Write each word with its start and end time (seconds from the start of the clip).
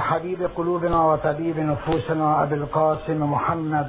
وحبيب 0.00 0.50
قلوبنا 0.56 1.04
وطبيب 1.04 1.58
نفوسنا 1.58 2.42
أبي 2.42 2.54
القاسم 2.54 3.32
محمد. 3.32 3.88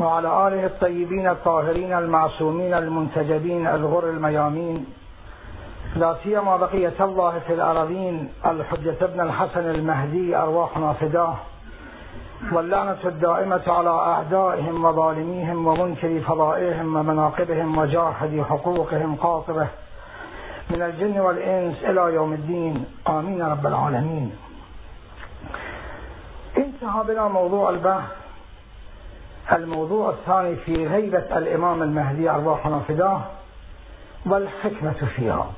وعلى 0.00 0.48
آله 0.48 0.66
الطيبين 0.66 1.28
الطاهرين 1.28 1.92
المعصومين 1.92 2.74
المنتجبين 2.74 3.66
الغر 3.66 4.10
الميامين. 4.10 4.86
لا 5.96 6.16
سيما 6.22 6.56
بقية 6.56 6.98
الله 7.00 7.38
في 7.38 7.54
الأراضين 7.54 8.28
الحجة 8.46 8.96
ابن 9.02 9.20
الحسن 9.20 9.70
المهدي 9.70 10.36
أرواحنا 10.36 10.92
فداه. 10.92 11.36
واللعنة 12.52 13.04
الدائمة 13.04 13.62
على 13.66 13.90
أعدائهم 13.90 14.84
وظالميهم 14.84 15.66
ومنكر 15.66 16.20
فضائهم 16.20 16.96
ومناقبهم 16.96 17.78
وجاحد 17.78 18.44
حقوقهم 18.48 19.16
قاطبه 19.16 19.66
من 20.70 20.82
الجن 20.82 21.20
والإنس 21.20 21.76
إلى 21.84 22.14
يوم 22.14 22.32
الدين. 22.32 22.84
آمين 23.08 23.42
رب 23.42 23.66
العالمين. 23.66 24.36
انتهى 26.56 27.04
بنا 27.04 27.28
موضوع 27.28 27.70
البحث. 27.70 28.10
الموضوع 29.52 30.10
الثاني 30.10 30.56
في 30.56 30.86
غيبة 30.86 31.38
الإمام 31.38 31.82
المهدي 31.82 32.30
أرواحنا 32.30 32.80
فداه 32.88 33.20
والحكمة 34.26 35.08
فيها. 35.16 35.50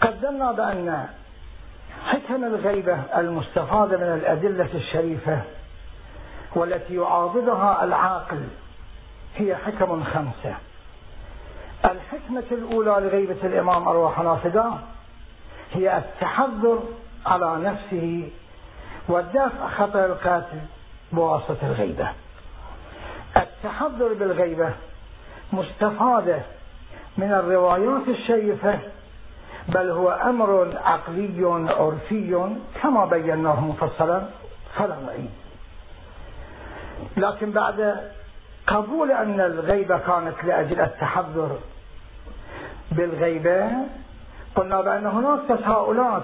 قدمنا 0.00 0.52
بأن 0.52 1.08
حكم 2.06 2.44
الغيبة 2.44 2.98
المستفادة 3.16 3.96
من 3.96 4.14
الأدلة 4.14 4.68
الشريفة 4.74 5.42
والتي 6.54 6.94
يعاضدها 6.94 7.84
العاقل 7.84 8.48
هي 9.36 9.56
حكم 9.56 10.04
خمسة. 10.04 10.54
الحكمة 11.84 12.44
الأولى 12.52 13.06
لغيبة 13.06 13.36
الإمام 13.44 13.88
أرواحنا 13.88 14.36
فداه 14.36 14.78
هي 15.72 15.98
التحذر 15.98 16.82
على 17.26 17.56
نفسه 17.56 18.28
ودفع 19.08 19.68
خطر 19.68 20.04
القاتل 20.04 20.58
بواسطة 21.12 21.56
الغيبة. 21.62 22.08
التحذر 23.36 24.14
بالغيبة 24.14 24.72
مستفادة 25.52 26.42
من 27.18 27.32
الروايات 27.32 28.08
الشريفة 28.08 28.78
بل 29.68 29.90
هو 29.90 30.10
أمر 30.10 30.78
عقلي 30.84 31.68
عرفي 31.70 32.54
كما 32.82 33.04
بيناه 33.04 33.60
مفصلا. 33.60 34.22
فلا 34.76 34.96
نعيد 35.06 35.30
لكن 37.16 37.50
بعد 37.50 38.10
قبول 38.66 39.10
أن 39.10 39.40
الغيبة 39.40 39.98
كانت 39.98 40.44
لأجل 40.44 40.80
التحذر 40.80 41.58
بالغيبة. 42.92 43.70
قلنا 44.54 44.80
بأن 44.80 45.06
هناك 45.06 45.40
تساؤلات 45.48 46.22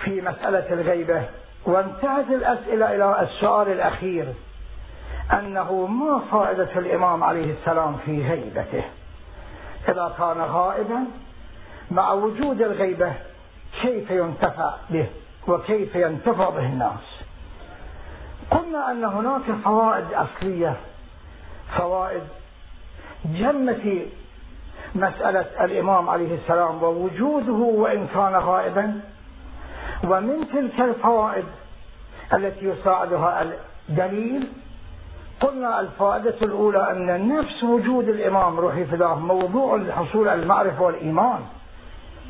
في 0.00 0.20
مسألة 0.20 0.72
الغيبة 0.72 1.22
وانتهت 1.66 2.28
الأسئلة 2.28 2.94
إلى 2.94 3.22
السؤال 3.22 3.68
الأخير 3.68 4.34
أنه 5.32 5.86
ما 5.86 6.20
فائدة 6.32 6.68
الإمام 6.76 7.24
عليه 7.24 7.54
السلام 7.60 7.96
في 7.96 8.28
غيبته؟ 8.28 8.84
إذا 9.88 10.14
كان 10.18 10.40
غائبا 10.40 11.04
مع 11.90 12.12
وجود 12.12 12.62
الغيبة 12.62 13.12
كيف 13.82 14.10
ينتفع 14.10 14.74
به؟ 14.90 15.06
وكيف 15.48 15.94
ينتفع 15.94 16.50
به 16.50 16.66
الناس؟ 16.66 17.22
قلنا 18.50 18.90
أن 18.90 19.04
هناك 19.04 19.42
فوائد 19.64 20.06
أصلية 20.12 20.76
فوائد. 21.76 22.22
جمة 23.24 24.06
مسألة 24.94 25.46
الإمام 25.60 26.08
عليه 26.08 26.34
السلام 26.34 26.82
ووجوده 26.82 27.52
وإن 27.52 28.06
كان 28.14 28.34
غائبا. 28.34 29.00
ومن 30.04 30.48
تلك 30.52 30.80
الفوائد 30.80 31.44
التي 32.34 32.64
يساعدها 32.66 33.46
الدليل 33.88 34.48
قلنا 35.40 35.80
الفائدة 35.80 36.36
الأولى 36.42 36.90
أن 36.90 37.28
نفس 37.38 37.62
وجود 37.62 38.08
الإمام 38.08 38.60
روحي 38.60 38.84
فداه 38.84 39.14
موضوع 39.14 39.76
لحصول 39.76 40.28
المعرفة 40.28 40.82
والإيمان. 40.82 41.40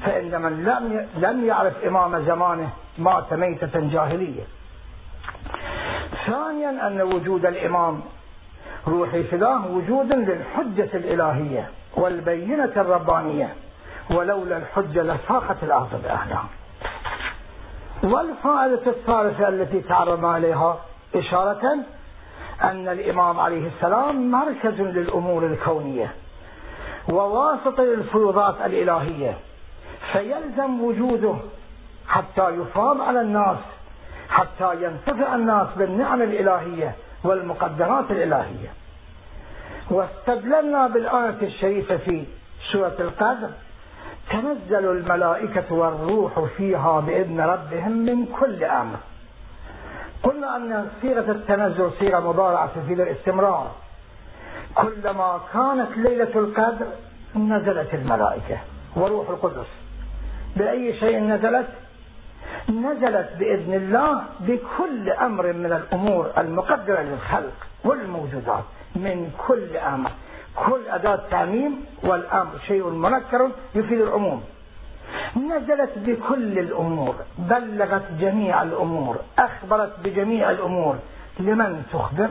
فإن 0.04 0.42
من 0.42 0.64
لم 0.64 1.06
لم 1.16 1.44
يعرف 1.44 1.84
إمام 1.84 2.24
زمانه 2.24 2.70
مات 2.98 3.32
ميتة 3.32 3.80
جاهلية. 3.80 4.42
ثانيا 6.26 6.86
أن 6.86 7.00
وجود 7.00 7.46
الإمام 7.46 8.00
روحي 8.86 9.22
فداه 9.22 9.66
وجود 9.66 10.12
للحجة 10.12 10.88
الإلهية 10.96 11.70
والبينة 11.96 12.72
الربانية 12.76 13.54
ولولا 14.10 14.56
الحجة 14.56 15.02
لفاقت 15.02 15.62
الأرض 15.62 16.02
بأهلها 16.02 16.44
والفائدة 18.02 18.86
الثالثة 18.86 19.48
التي 19.48 19.80
تعرضنا 19.80 20.36
إليها 20.36 20.78
إشارة 21.14 21.62
أن 22.62 22.88
الإمام 22.88 23.40
عليه 23.40 23.66
السلام 23.76 24.30
مركز 24.30 24.80
للأمور 24.80 25.46
الكونية 25.46 26.12
وواسطة 27.08 27.82
للفيوضات 27.82 28.54
الإلهية 28.64 29.38
فيلزم 30.12 30.80
وجوده 30.80 31.34
حتى 32.08 32.48
يفاض 32.48 33.00
على 33.00 33.20
الناس 33.20 33.58
حتى 34.30 34.84
ينتفع 34.84 35.34
الناس 35.34 35.66
بالنعم 35.76 36.22
الإلهية 36.22 36.94
والمقدرات 37.24 38.10
الإلهية. 38.10 38.68
واستدللنا 39.90 40.86
بالآية 40.86 41.42
الشريفة 41.42 41.96
في 41.96 42.24
سورة 42.72 42.96
القدر. 43.00 43.50
تنزل 44.30 44.90
الملائكة 44.90 45.74
والروح 45.74 46.40
فيها 46.56 47.00
بإذن 47.00 47.40
ربهم 47.40 47.92
من 47.92 48.26
كل 48.26 48.64
أمر. 48.64 48.96
قلنا 50.22 50.56
أن 50.56 50.90
صيغة 51.02 51.30
التنزل 51.30 51.90
صيغة 51.98 52.20
مضارعة 52.20 52.70
تفيد 52.76 53.00
الاستمرار. 53.00 53.70
كلما 54.74 55.40
كانت 55.52 55.96
ليلة 55.96 56.34
القدر 56.34 56.86
نزلت 57.36 57.94
الملائكة 57.94 58.58
وروح 58.96 59.28
القدس. 59.28 59.66
بأي 60.56 60.98
شيء 61.00 61.20
نزلت؟ 61.20 61.68
نزلت 62.68 63.28
بإذن 63.38 63.74
الله 63.74 64.22
بكل 64.40 65.10
أمر 65.10 65.52
من 65.52 65.72
الأمور 65.72 66.30
المقدرة 66.38 67.00
للخلق 67.00 67.66
والموجودات 67.84 68.64
من 68.96 69.30
كل 69.46 69.76
أمر. 69.76 70.10
كل 70.56 70.80
أداة 70.88 71.20
تعميم 71.30 71.84
والأمر 72.02 72.58
شيء 72.66 72.90
منكر 72.90 73.50
يفيد 73.74 74.00
العموم. 74.00 74.42
نزلت 75.36 75.92
بكل 75.96 76.58
الأمور 76.58 77.14
بلغت 77.38 78.12
جميع 78.20 78.62
الأمور 78.62 79.16
أخبرت 79.38 79.92
بجميع 80.04 80.50
الأمور. 80.50 80.98
لمن 81.40 81.82
تخبر؟ 81.92 82.28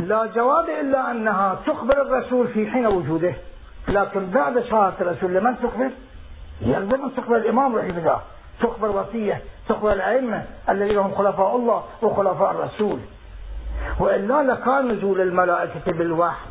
لا 0.00 0.26
جواب 0.26 0.68
إلا 0.80 1.10
أنها 1.10 1.58
تخبر 1.66 2.02
الرسول 2.02 2.48
في 2.48 2.70
حين 2.70 2.86
وجوده. 2.86 3.34
لكن 3.88 4.30
بعد 4.30 4.60
شهادة 4.60 5.00
الرسول 5.00 5.34
لمن 5.34 5.56
تخبر؟ 5.58 5.90
يلزم 6.60 7.08
تخبر 7.08 7.36
الإمام 7.36 7.76
رحمه 7.76 7.98
الله. 7.98 8.20
تخبر 8.60 8.90
وصية 8.90 9.42
تخبر 9.68 9.92
الأئمة 9.92 10.44
الذين 10.68 10.98
هم 10.98 11.14
خلفاء 11.14 11.56
الله 11.56 11.84
وخلفاء 12.02 12.50
الرسول. 12.50 12.98
وإلا 14.00 14.42
لكان 14.42 14.88
نزول 14.88 15.20
الملائكة 15.20 15.92
بالوحي. 15.92 16.50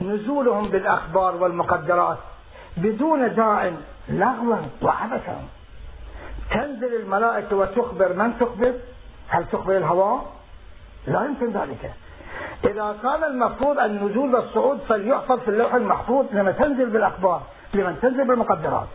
نزولهم 0.00 0.68
بالأخبار 0.68 1.36
والمقدرات 1.36 2.18
بدون 2.76 3.34
داع 3.34 3.72
لغوا 4.08 4.56
وعبثا. 4.82 5.36
تنزل 6.50 6.94
الملائكة 7.00 7.56
وتخبر 7.56 8.12
من 8.12 8.38
تخبر؟ 8.38 8.74
هل 9.28 9.46
تخبر 9.52 9.76
الهواء 9.76 10.26
لا 11.06 11.24
يمكن 11.24 11.52
ذلك. 11.52 11.92
إذا 12.64 12.96
كان 13.02 13.24
المفروض 13.24 13.78
النزول 13.78 14.34
والصعود 14.34 14.78
فليحفظ 14.88 15.38
في 15.40 15.48
اللوح 15.48 15.74
المحفوظ 15.74 16.26
لما 16.32 16.52
تنزل 16.52 16.90
بالأخبار 16.90 17.42
لمن 17.74 17.98
تنزل 18.02 18.28
بالمقدرات. 18.28 18.88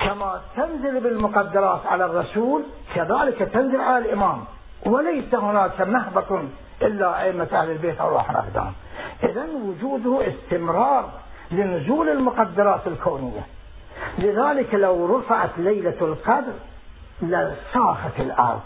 كما 0.00 0.40
تنزل 0.56 1.00
بالمقدرات 1.00 1.86
على 1.86 2.04
الرسول 2.04 2.62
كذلك 2.94 3.38
تنزل 3.38 3.80
على 3.80 3.98
الإمام. 3.98 4.44
وليس 4.86 5.34
هناك 5.34 5.80
مهبط 5.80 6.32
إلا 6.82 7.22
أئمة 7.22 7.48
أهل 7.52 7.70
البيت 7.70 8.00
أرواح 8.00 8.30
الأقدام 8.30 8.72
إذا 9.22 9.46
وجوده 9.64 10.28
استمرار 10.28 11.10
لنزول 11.50 12.08
المقدرات 12.08 12.86
الكونية. 12.86 13.46
لذلك 14.18 14.74
لو 14.74 15.18
رفعت 15.18 15.50
ليلة 15.56 15.96
القدر 16.00 16.52
لصاخت 17.22 18.20
الأرض 18.20 18.60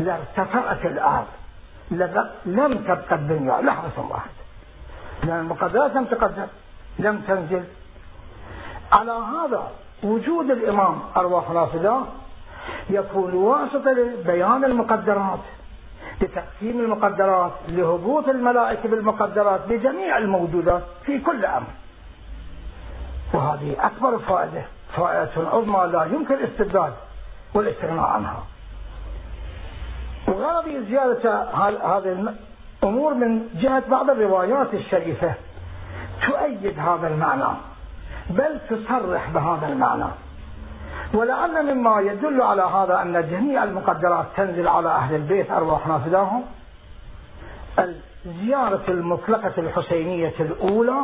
لارتفعت 0.00 0.84
الأرض 0.84 1.26
لم 2.44 2.78
تبقى 2.78 3.14
الدنيا. 3.14 3.60
لحظة 3.60 4.08
واحدة. 4.10 4.32
لأن 5.22 5.40
المقدرات 5.40 5.94
لم 5.94 6.04
تقدر 6.04 6.46
لم 6.98 7.20
تنزل. 7.20 7.64
على 8.92 9.12
هذا 9.12 9.70
وجود 10.02 10.50
الإمام 10.50 11.00
أرواح 11.16 11.50
رافضة 11.50 12.00
يكون 12.90 13.34
واسطة 13.34 13.90
لبيان 13.92 14.64
المقدرات 14.64 15.40
لتقسيم 16.20 16.80
المقدرات 16.80 17.52
لهبوط 17.68 18.28
الملائكة 18.28 18.88
بالمقدرات 18.88 19.60
بجميع 19.68 20.18
الموجودات 20.18 20.82
في 21.06 21.18
كل 21.18 21.44
أمر. 21.44 21.66
وهذه 23.34 23.76
أكبر 23.80 24.18
فائدة 24.18 24.64
فائدة 24.96 25.30
عظمى 25.36 25.92
لا 25.92 26.04
يمكن 26.04 26.34
الاستبدال 26.34 26.92
والاستغناء 27.54 28.04
عنها. 28.04 28.42
وغرضي 30.28 30.84
زيادة 30.84 31.42
هذه 31.96 32.34
الأمور 32.82 33.14
من 33.14 33.48
جهة 33.54 33.82
بعض 33.90 34.10
الروايات 34.10 34.74
الشريفة 34.74 35.34
تؤيد 36.26 36.78
هذا 36.78 37.08
المعنى. 37.08 37.67
بل 38.30 38.60
تصرح 38.70 39.30
بهذا 39.30 39.66
المعنى. 39.66 40.10
ولعل 41.14 41.74
مما 41.74 42.00
يدل 42.00 42.42
على 42.42 42.62
هذا 42.62 43.02
أن 43.02 43.28
جميع 43.30 43.64
المقدرات 43.64 44.26
تنزل 44.36 44.68
على 44.68 44.88
أهل 44.88 45.14
البيت 45.14 45.50
أرواحنا 45.50 45.98
فداهم. 45.98 46.44
الزيارة 48.26 48.82
المطلقة 48.88 49.52
الحسينية 49.58 50.34
الأولى 50.40 51.00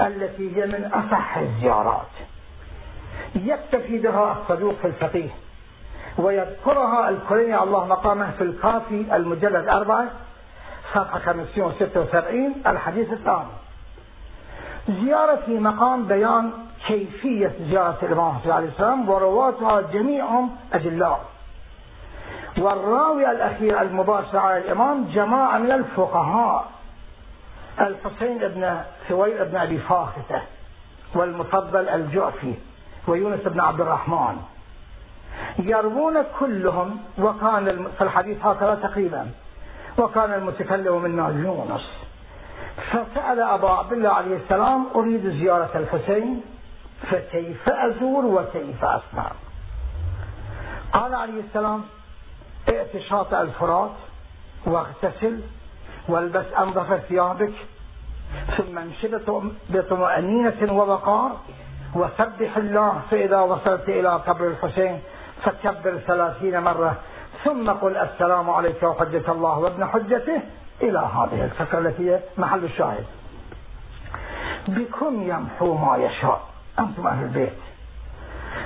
التي 0.00 0.56
هي 0.56 0.66
من 0.66 0.84
أصح 0.84 1.38
الزيارات. 1.38 2.10
يكتفي 3.34 3.98
بها 3.98 4.36
الصدوق 4.40 4.74
في 4.74 4.86
الفقيه 4.86 5.30
ويذكرها 6.18 7.08
الكليني 7.08 7.62
الله 7.62 7.86
مقامه 7.86 8.30
في 8.30 8.44
الكافي 8.44 9.16
المجلد 9.16 9.68
أربعة 9.68 10.06
صفحة 10.94 11.18
576 11.18 12.54
الحديث 12.66 13.12
الثاني. 13.12 13.61
زيارة 14.88 15.36
في 15.46 15.58
مقام 15.58 16.04
بيان 16.06 16.50
كيفية 16.86 17.52
زيارة 17.60 17.98
الإمام 18.02 18.32
حسين 18.38 18.52
عليه 18.52 18.68
السلام 18.68 19.08
ورواتها 19.08 19.80
جميعهم 19.80 20.50
أجلاء 20.72 21.20
والراوي 22.58 23.30
الأخير 23.30 23.80
المباشر 23.80 24.38
على 24.38 24.58
الإمام 24.58 25.04
جماعة 25.04 25.58
من 25.58 25.72
الفقهاء 25.72 26.68
الحسين 27.80 28.38
بن 28.38 28.80
ثويل 29.08 29.44
بن 29.44 29.56
أبي 29.56 29.78
فاختة 29.78 30.42
والمفضل 31.14 31.88
الجعفي 31.88 32.54
ويونس 33.08 33.40
بن 33.40 33.60
عبد 33.60 33.80
الرحمن 33.80 34.36
يروون 35.58 36.22
كلهم 36.40 36.98
وكان 37.18 37.86
في 37.98 38.04
الحديث 38.04 38.46
هكذا 38.46 38.74
تقريبا 38.74 39.30
وكان 39.98 40.32
المتكلم 40.34 41.02
منا 41.02 41.28
يونس 41.28 41.88
فسأل 42.92 43.40
أبا 43.40 43.68
عبد 43.70 43.92
الله 43.92 44.08
عليه 44.10 44.36
السلام 44.36 44.86
أريد 44.94 45.28
زيارة 45.30 45.70
الحسين 45.74 46.42
فكيف 47.10 47.68
أزور 47.68 48.24
وكيف 48.24 48.84
أسمع 48.84 49.30
قال 50.92 51.14
عليه 51.14 51.40
السلام 51.40 51.82
ائت 52.68 53.02
شاطئ 53.02 53.40
الفرات 53.40 53.92
واغتسل 54.66 55.40
والبس 56.08 56.44
أنظف 56.58 57.00
ثيابك 57.08 57.52
ثم 58.56 58.78
انشد 58.78 59.42
بطمأنينة 59.70 60.72
ووقار 60.72 61.36
وسبح 61.94 62.56
الله 62.56 63.00
فإذا 63.10 63.40
وصلت 63.40 63.88
إلى 63.88 64.08
قبر 64.08 64.46
الحسين 64.46 65.00
فكبر 65.44 65.98
ثلاثين 65.98 66.60
مرة 66.60 66.96
ثم 67.44 67.70
قل 67.70 67.96
السلام 67.96 68.50
عليك 68.50 68.82
وحجة 68.82 69.32
الله 69.32 69.58
وابن 69.58 69.86
حجته 69.86 70.40
إلى 70.82 70.98
هذه 70.98 71.44
الفكرة 71.44 71.78
التي 71.78 72.10
هي 72.10 72.20
محل 72.38 72.64
الشاهد. 72.64 73.04
بكم 74.68 75.22
يمحو 75.22 75.74
ما 75.74 75.96
يشاء 75.96 76.40
أنتم 76.78 77.06
أهل 77.06 77.24
البيت 77.24 77.58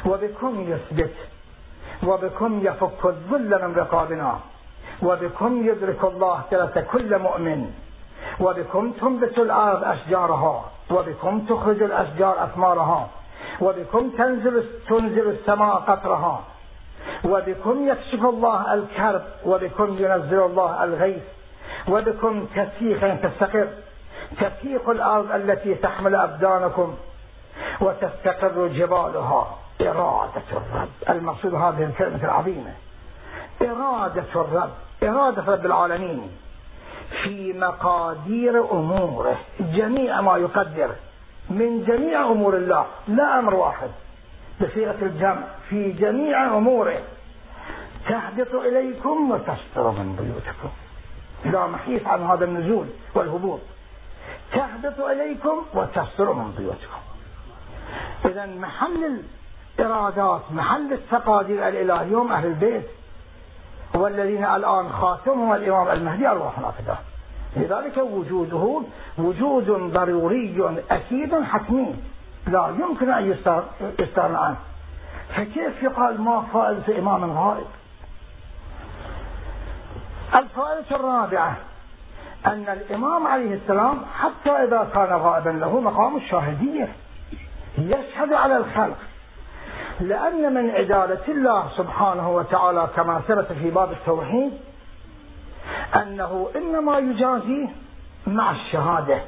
وبكم 0.06 0.60
يثبت 0.60 1.14
وبكم 2.02 2.60
يفك 2.66 3.04
الذل 3.04 3.68
من 3.68 3.74
رقابنا 3.74 4.38
وبكم 5.02 5.66
يدرك 5.66 6.04
الله 6.04 6.42
ثلاثة 6.50 6.80
كل 6.80 7.18
مؤمن 7.18 7.70
وبكم 8.40 8.92
تنبت 8.92 9.38
الأرض 9.38 9.84
أشجارها 9.84 10.64
وبكم 10.90 11.40
تخرج 11.40 11.82
الأشجار 11.82 12.44
أثمارها 12.44 13.08
وبكم 13.60 14.10
تنزل 14.10 14.64
تنزل 14.88 15.30
السماء 15.30 15.74
قطرها 15.74 16.40
وبكم 17.24 17.88
يكشف 17.88 18.24
الله 18.24 18.74
الكرب 18.74 19.22
وبكم 19.44 19.88
ينزل 19.98 20.40
الله 20.40 20.84
الغيث. 20.84 21.22
وبكم 21.88 22.46
تسيخ 22.46 23.00
تستقر. 23.22 23.68
تسيخ 24.40 24.88
الأرض 24.88 25.32
التي 25.32 25.74
تحمل 25.74 26.14
أبدانكم 26.14 26.94
وتستقر 27.80 28.66
جبالها. 28.66 29.58
إرادة 29.80 30.42
الرب. 30.52 30.88
المقصود 31.08 31.54
هذه 31.54 31.84
الكلمة 31.84 32.24
العظيمة. 32.24 32.72
إرادة 33.62 34.24
الرب. 34.36 34.70
إرادة 35.02 35.52
رب 35.52 35.66
العالمين 35.66 36.30
في 37.22 37.52
مقادير 37.52 38.72
أموره. 38.72 39.36
جميع 39.60 40.20
ما 40.20 40.36
يقدر 40.36 40.90
من 41.50 41.84
جميع 41.84 42.20
أمور 42.20 42.56
الله. 42.56 42.86
لا 43.08 43.38
أمر 43.38 43.54
واحد. 43.54 43.90
بصيغة 44.60 44.98
الجمع. 45.02 45.42
في 45.68 45.92
جميع 45.92 46.56
أموره. 46.56 46.98
تهبط 48.08 48.54
إليكم 48.54 49.30
وتستر 49.30 49.90
من 49.90 50.16
بيوتكم. 50.16 50.85
لا 51.44 51.66
محيط 51.66 52.06
عن 52.06 52.22
هذا 52.22 52.44
النزول 52.44 52.86
والهبوط. 53.14 53.60
تهبط 54.52 55.00
إليكم 55.00 55.62
وتستر 55.74 56.32
من 56.32 56.50
بيوتكم 56.58 57.00
إذا 58.24 58.46
محل 58.46 59.20
الإرادات 59.78 60.42
محل 60.50 60.92
التقادير 60.92 61.68
الإلهية 61.68 62.16
هم 62.16 62.32
أهل 62.32 62.46
البيت 62.46 62.86
والذين 63.94 64.44
الآن 64.44 64.88
خاتمهم 64.88 65.52
الإمام 65.52 65.88
المهدي 65.88 66.28
أرواح 66.28 66.58
نافذة. 66.58 66.98
لذلك 67.56 67.96
وجوده 67.96 68.82
وجود 69.18 69.70
ضروري 69.92 70.82
أكيد 70.90 71.42
حتمي. 71.42 71.94
لا 72.46 72.74
يمكن 72.80 73.10
أن 73.10 73.34
يستغنى 73.98 74.38
عنه. 74.38 74.56
فكيف 75.36 75.82
يقال 75.82 76.20
ما 76.20 76.40
فائدة 76.52 76.98
إمام 76.98 77.38
غائب؟ 77.38 77.66
الفائدة 80.34 80.96
الرابعة 80.96 81.56
أن 82.46 82.68
الإمام 82.68 83.26
عليه 83.26 83.54
السلام 83.54 84.04
حتى 84.18 84.50
إذا 84.50 84.90
كان 84.94 85.12
غائبا 85.12 85.50
له 85.50 85.80
مقام 85.80 86.16
الشاهدية. 86.16 86.88
يشهد 87.78 88.32
على 88.32 88.56
الخلق. 88.56 88.96
لأن 90.00 90.54
من 90.54 90.70
عدالة 90.70 91.28
الله 91.28 91.68
سبحانه 91.76 92.30
وتعالى 92.30 92.88
كما 92.96 93.20
ثبت 93.28 93.52
في 93.52 93.70
باب 93.70 93.92
التوحيد 93.92 94.52
أنه 95.96 96.50
إنما 96.56 96.98
يجازي 96.98 97.68
مع 98.26 98.50
الشهادة 98.50 99.20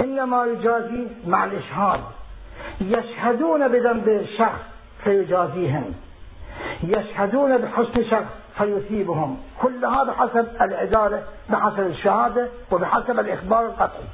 إنما 0.00 0.44
يجازي 0.44 1.06
مع 1.26 1.44
الإشهاد. 1.44 2.00
يشهدون 2.80 3.68
بذنب 3.68 4.08
الشخص 4.08 4.60
فيجازيهم. 5.04 5.94
يشهدون 6.82 7.58
بحسن 7.58 8.04
شخص 8.10 8.32
فيثيبهم 8.58 9.36
كل 9.62 9.84
هذا 9.84 10.12
حسب 10.12 10.46
العدالة 10.60 11.22
بحسب 11.50 11.80
الشهادة 11.80 12.48
وبحسب 12.70 13.20
الإخبار 13.20 13.66
القطعي. 13.66 14.08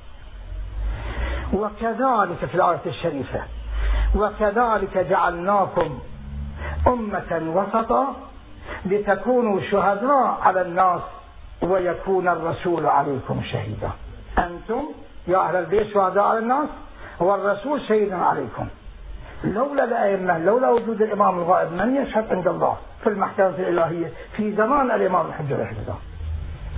وكذلك 1.52 2.44
في 2.50 2.54
الآية 2.54 2.80
الشريفة 2.86 3.42
وكذلك 4.16 4.98
جعلناكم 4.98 5.98
أمة 6.86 7.42
وسطا 7.54 8.16
لتكونوا 8.86 9.60
شهداء 9.60 10.38
على 10.42 10.62
الناس 10.62 11.00
ويكون 11.62 12.28
الرسول 12.28 12.86
عليكم 12.86 13.42
شهيدا. 13.52 13.90
أنتم 14.38 14.82
يا 15.26 15.38
أهل 15.38 15.56
البيت 15.56 15.94
شهداء 15.94 16.24
على 16.24 16.38
الناس 16.38 16.68
والرسول 17.20 17.80
شهيد 17.80 18.12
عليكم. 18.12 18.68
لولا 19.44 19.84
الأئمة 19.84 20.38
لولا 20.38 20.70
وجود 20.70 21.02
الإمام 21.02 21.38
الغائب 21.38 21.72
من 21.72 21.96
يشهد 21.96 22.32
عند 22.32 22.48
الله 22.48 22.76
في 23.02 23.08
المحكمة 23.08 23.46
الإلهية 23.48 24.10
في 24.36 24.52
زمان 24.52 24.90
الإمام 24.90 25.26
الحجة 25.26 25.62
رحمه 25.62 25.94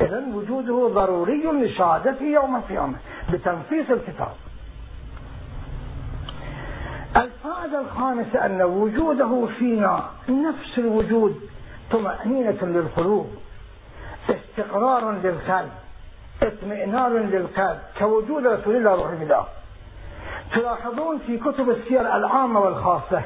إذا 0.01 0.25
وجوده 0.35 0.89
ضروري 0.95 1.43
لشهادته 1.43 2.25
يوم 2.25 2.57
القيامة 2.57 2.97
بتنفيذ 3.33 3.91
الكتاب. 3.91 4.33
الفائدة 7.17 7.81
الخامسة 7.81 8.47
أن 8.47 8.63
وجوده 8.63 9.47
فينا 9.59 10.05
نفس 10.29 10.79
الوجود 10.79 11.41
طمأنينة 11.91 12.59
للقلوب 12.63 13.27
استقرار 14.31 15.11
للقلب 15.11 15.71
اطمئنان 16.43 17.13
للقلب 17.13 17.79
كوجود 17.99 18.47
رسول 18.47 18.77
الله 18.77 18.95
روح 18.95 19.11
الله 19.11 19.45
تلاحظون 20.55 21.19
في 21.19 21.39
كتب 21.39 21.71
السير 21.71 22.01
العامة 22.01 22.61
والخاصة 22.61 23.23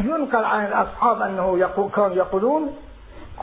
ينقل 0.00 0.44
عن 0.44 0.66
الأصحاب 0.66 1.22
أنه 1.22 1.58
يقول 1.58 1.90
كانوا 1.90 2.16
يقولون 2.16 2.76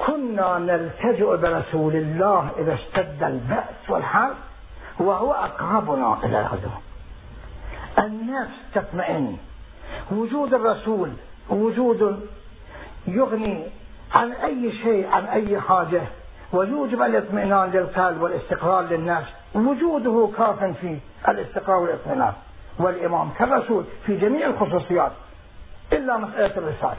كنا 0.08 0.58
نلتجئ 0.58 1.38
برسول 1.38 1.96
الله 1.96 2.50
إذا 2.58 2.74
اشتد 2.74 3.24
البأس 3.24 3.90
والحرب 3.90 4.36
وهو 5.00 5.32
أقربنا 5.32 6.18
إلى 6.24 6.40
العدو. 6.40 6.70
النفس 8.00 8.54
تطمئن. 8.74 9.38
وجود 10.12 10.54
الرسول 10.54 11.12
وجود 11.50 12.30
يغني 13.08 13.64
عن 14.14 14.32
أي 14.32 14.72
شيء 14.72 15.08
عن 15.08 15.26
أي 15.26 15.62
حاجة 15.62 16.02
ويوجب 16.54 17.02
الاطمئنان 17.02 17.72
للقلب 17.72 18.22
والاستقرار 18.22 18.82
للنفس 18.82 19.30
وجوده 19.56 20.30
كاف 20.38 20.64
في 20.64 21.00
الاستقرار 21.28 21.78
والاطمئنان. 21.78 22.34
والإمام 22.80 23.30
كالرسول 23.30 23.86
في 24.06 24.18
جميع 24.18 24.48
الخصوصيات 24.48 25.12
إلا 25.94 26.18
مسألة 26.18 26.58
الرسالة. 26.58 26.98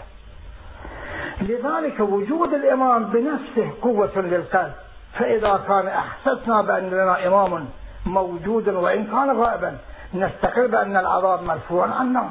لذلك 1.40 2.00
وجود 2.00 2.54
الإمام 2.54 3.04
بنفسه 3.04 3.70
قوة 3.82 4.12
للقلب 4.16 4.72
فإذا 5.14 5.60
كان 5.68 5.86
أحسسنا 5.86 6.62
بأن 6.62 6.90
لنا 6.90 7.26
إمام 7.26 7.68
موجود 8.06 8.68
وإن 8.68 9.04
كان 9.04 9.36
غائبا 9.36 9.78
نستقر 10.14 10.66
بأن 10.66 10.96
العذاب 10.96 11.42
مرفوع 11.42 11.86
عنا 11.86 12.30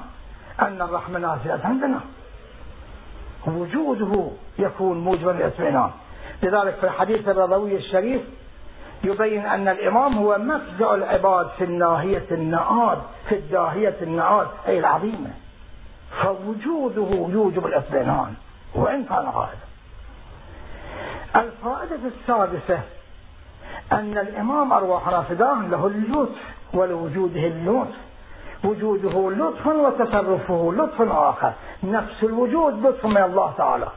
أن 0.62 0.82
الرحمة 0.82 1.20
نازلة 1.20 1.60
عندنا. 1.64 2.00
وجوده 3.48 4.32
يكون 4.60 4.98
موجبا 4.98 5.32
للاطمئنان. 5.32 5.92
لذلك 6.44 6.75
في 6.75 6.84
الحديث 6.84 7.30
الرضوي 7.30 7.75
الشريف 7.75 8.22
يبين 9.06 9.46
أن 9.46 9.68
الإمام 9.68 10.18
هو 10.18 10.38
مفزع 10.38 10.96
العباد 10.96 11.48
في 11.58 11.64
الناهية 11.64 12.26
النعاد 12.32 12.98
في 13.30 13.36
الداهية 13.36 13.96
النعاد 14.02 14.48
أي 14.68 14.80
العظيمة. 14.80 15.30
فوجوده 16.22 17.08
يوجب 17.12 17.66
الإطمئنان 17.66 18.34
وإن 18.76 19.04
كان 19.04 19.26
غائبا 19.26 19.66
الفائدة 21.36 22.00
السادسة 22.08 22.80
أن 23.92 24.18
الإمام 24.18 24.74
أرواحنا 24.74 25.22
فداه 25.22 25.62
له 25.62 25.88
اللطف 25.88 26.42
ولوجوده 26.74 27.48
اللطف. 27.48 27.96
وجوده 28.64 29.32
لطف 29.32 29.68
وتصرفه 29.68 30.74
لطف 30.78 31.02
آخر. 31.02 31.54
نفس 31.84 32.24
الوجود 32.24 32.86
لطف 32.86 33.06
من 33.06 33.24
الله 33.24 33.54
تعالى. 33.58 33.88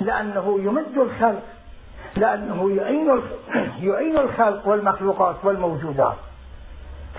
لأنه 0.00 0.58
يمد 0.60 0.98
الخلق 0.98 1.42
لأنه 2.16 2.70
يعين 2.76 3.22
يعين 3.88 4.18
الخلق 4.18 4.68
والمخلوقات 4.68 5.36
والموجودات. 5.44 6.16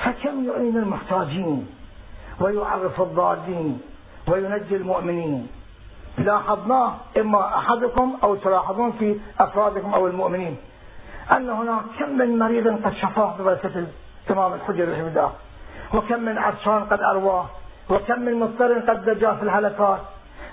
فكم 0.05 0.45
يعين 0.45 0.77
المحتاجين؟ 0.77 1.67
ويعرف 2.39 3.01
الضالين 3.01 3.81
وينجي 4.27 4.75
المؤمنين. 4.75 5.47
لاحظناه 6.17 6.93
إما 7.17 7.57
أحدكم 7.57 8.17
أو 8.23 8.35
تلاحظون 8.35 8.91
في 8.91 9.19
أفرادكم 9.39 9.93
أو 9.93 10.07
المؤمنين 10.07 10.57
أن 11.31 11.49
هناك 11.49 11.81
كم 11.99 12.17
من 12.17 12.39
مريض 12.39 12.67
قد 12.85 12.93
شفاه 12.93 13.35
ببركة 13.39 13.85
الإمام 14.29 14.53
الحجر 14.53 14.83
الله 14.83 15.31
وكم 15.93 16.19
من 16.19 16.37
عطشان 16.37 16.85
قد 16.85 16.99
أرواه 17.01 17.45
وكم 17.89 18.19
من 18.19 18.39
مضطر 18.39 18.79
قد 18.79 19.09
نجا 19.09 19.33
في 19.33 19.43
الهلكات 19.43 19.99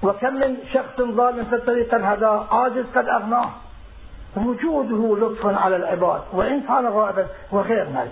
وكم 0.03 0.35
من 0.35 0.57
شخص 0.73 0.97
ظالم 1.01 1.45
في 1.45 1.55
الطريق 1.55 1.95
الهدى 1.95 2.41
عاجز 2.51 2.85
قد 2.95 3.09
أغناه. 3.09 3.51
وجوده 4.37 5.27
لطف 5.27 5.47
على 5.47 5.77
العباد 5.77 6.21
وإن 6.33 6.61
كان 6.61 6.87
غائبا 6.87 7.27
وغير 7.53 7.91
مرئي 7.91 8.11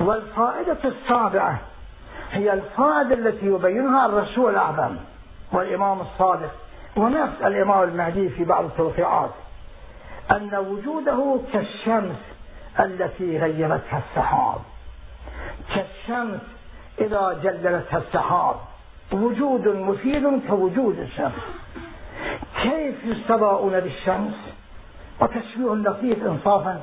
والفائدة 0.00 0.78
السابعة 0.84 1.60
هي 2.32 2.52
الفائدة 2.52 3.14
التي 3.14 3.46
يبينها 3.46 4.06
الرسول 4.06 4.50
الأعظم 4.52 4.96
والإمام 5.52 6.00
الصادق 6.00 6.50
ونفس 6.96 7.42
الإمام 7.42 7.82
المهدي 7.82 8.28
في 8.28 8.44
بعض 8.44 8.64
التوقيعات 8.64 9.30
أن 10.30 10.54
وجوده 10.54 11.40
كالشمس 11.52 12.16
التي 12.80 13.38
غيرتها 13.38 14.02
السحاب. 14.08 14.60
كالشمس 15.74 16.40
إذا 17.00 17.40
جللتها 17.42 17.98
السحاب 17.98 18.56
وجود 19.12 19.68
مفيد 19.68 20.40
كوجود 20.48 20.98
الشمس. 20.98 21.32
كيف 22.62 23.04
يستضاءون 23.04 23.80
بالشمس؟ 23.80 24.34
وتشبيه 25.20 25.74
لطيف 25.74 26.24
إنصافا 26.24 26.82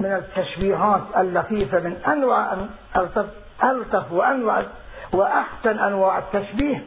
من 0.00 0.06
التشبيهات 0.12 1.02
اللطيفة 1.16 1.80
من 1.80 1.92
أنواع 1.92 2.56
ألطف 3.64 4.12
وأنواع 4.12 4.62
وأحسن 5.12 5.78
أنواع 5.78 6.18
التشبيه 6.18 6.86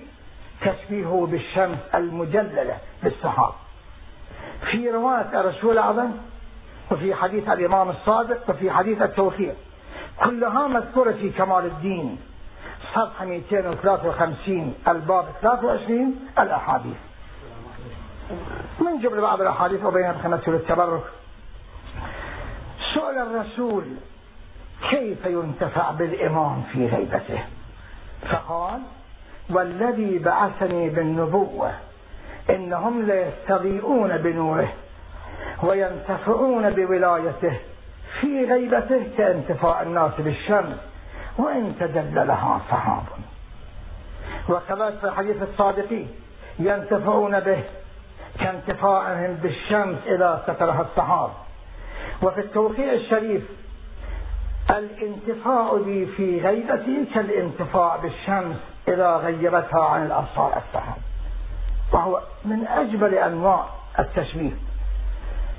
تشبيهه 0.61 1.27
بالشمس 1.31 1.77
المجللة 1.95 2.77
بالسحاب. 3.03 3.53
في 4.71 4.89
رواية 4.89 5.39
الرسول 5.39 5.71
الأعظم 5.71 6.11
وفي 6.91 7.15
حديث 7.15 7.49
الإمام 7.49 7.89
الصادق 7.89 8.49
وفي 8.49 8.71
حديث 8.71 9.01
التوفيق 9.01 9.55
كلها 10.23 10.67
مذكورة 10.67 11.11
في 11.11 11.29
كمال 11.29 11.65
الدين. 11.65 12.19
صفحة 12.95 13.25
253 13.25 14.73
الباب 14.87 15.25
23 15.41 16.15
الأحاديث. 16.39 16.97
من 18.79 18.99
جبل 19.01 19.21
بعض 19.21 19.41
الأحاديث 19.41 19.83
وبين 19.83 20.13
خمسة 20.23 20.51
للتبرك 20.51 21.03
سؤال 22.93 23.17
الرسول 23.17 23.83
كيف 24.89 25.25
ينتفع 25.25 25.91
بالإمام 25.91 26.63
في 26.73 26.87
غيبته؟ 26.87 27.43
فقال 28.31 28.81
والذي 29.49 30.19
بعثني 30.19 30.89
بالنبوة 30.89 31.71
إنهم 32.49 33.01
ليستضيئون 33.01 34.17
بنوره 34.17 34.73
وينتفعون 35.63 36.69
بولايته 36.69 37.59
في 38.21 38.45
غيبته 38.45 39.07
كانتفاع 39.17 39.81
الناس 39.81 40.11
بالشمس 40.17 40.77
وإن 41.37 41.75
تدللها 41.79 42.61
صحاب 42.69 43.03
وكذلك 44.49 44.97
في 45.01 45.11
حديث 45.11 45.41
الصادقين 45.41 46.09
ينتفعون 46.59 47.39
به 47.39 47.63
كانتفاعهم 48.39 49.33
بالشمس 49.33 49.97
إذا 50.07 50.43
سترها 50.43 50.81
السحاب. 50.81 51.29
وفي 52.23 52.39
التوقيع 52.39 52.93
الشريف 52.93 53.41
الانتفاع 54.69 55.73
بي 55.85 56.05
في 56.05 56.41
غيبتي 56.41 57.05
كالانتفاع 57.13 57.95
بالشمس 57.95 58.55
إذا 58.87 59.15
غيبتها 59.15 59.85
عن 59.85 60.05
الأبصار 60.05 60.47
السحاب. 60.57 60.97
وهو 61.93 62.21
من 62.45 62.67
أجمل 62.67 63.13
أنواع 63.15 63.65
التشبيه. 63.99 64.51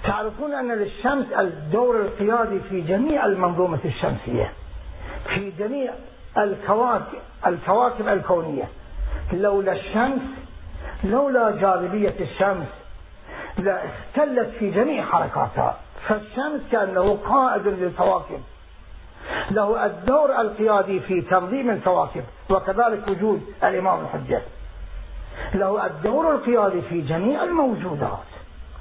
تعرفون 0.04 0.54
أن 0.54 0.72
للشمس 0.72 1.26
الدور 1.32 2.00
القيادي 2.00 2.60
في 2.60 2.80
جميع 2.80 3.26
المنظومة 3.26 3.78
الشمسية 3.84 4.52
في 5.34 5.50
جميع 5.50 5.92
الكواكب 6.38 7.18
الكواكب 7.46 8.08
الكونية. 8.08 8.68
لولا 9.32 9.72
الشمس 9.72 10.22
لولا 11.04 11.50
جاذبية 11.50 12.14
الشمس 12.20 12.66
لاختلت 13.58 14.48
في 14.58 14.70
جميع 14.70 15.04
حركاتها. 15.04 15.76
فالشمس 16.08 16.60
كأنه 16.72 17.18
قائد 17.28 17.66
للكواكب. 17.66 18.40
له 19.50 19.86
الدور 19.86 20.40
القيادي 20.40 21.00
في 21.00 21.20
تنظيم 21.20 21.70
الكواكب 21.70 22.24
وكذلك 22.50 23.08
وجود 23.08 23.42
الإمام 23.64 24.00
الحجة. 24.00 24.42
له 25.54 25.86
الدور 25.86 26.34
القيادي 26.34 26.82
في 26.82 27.00
جميع 27.00 27.42
الموجودات. 27.42 28.28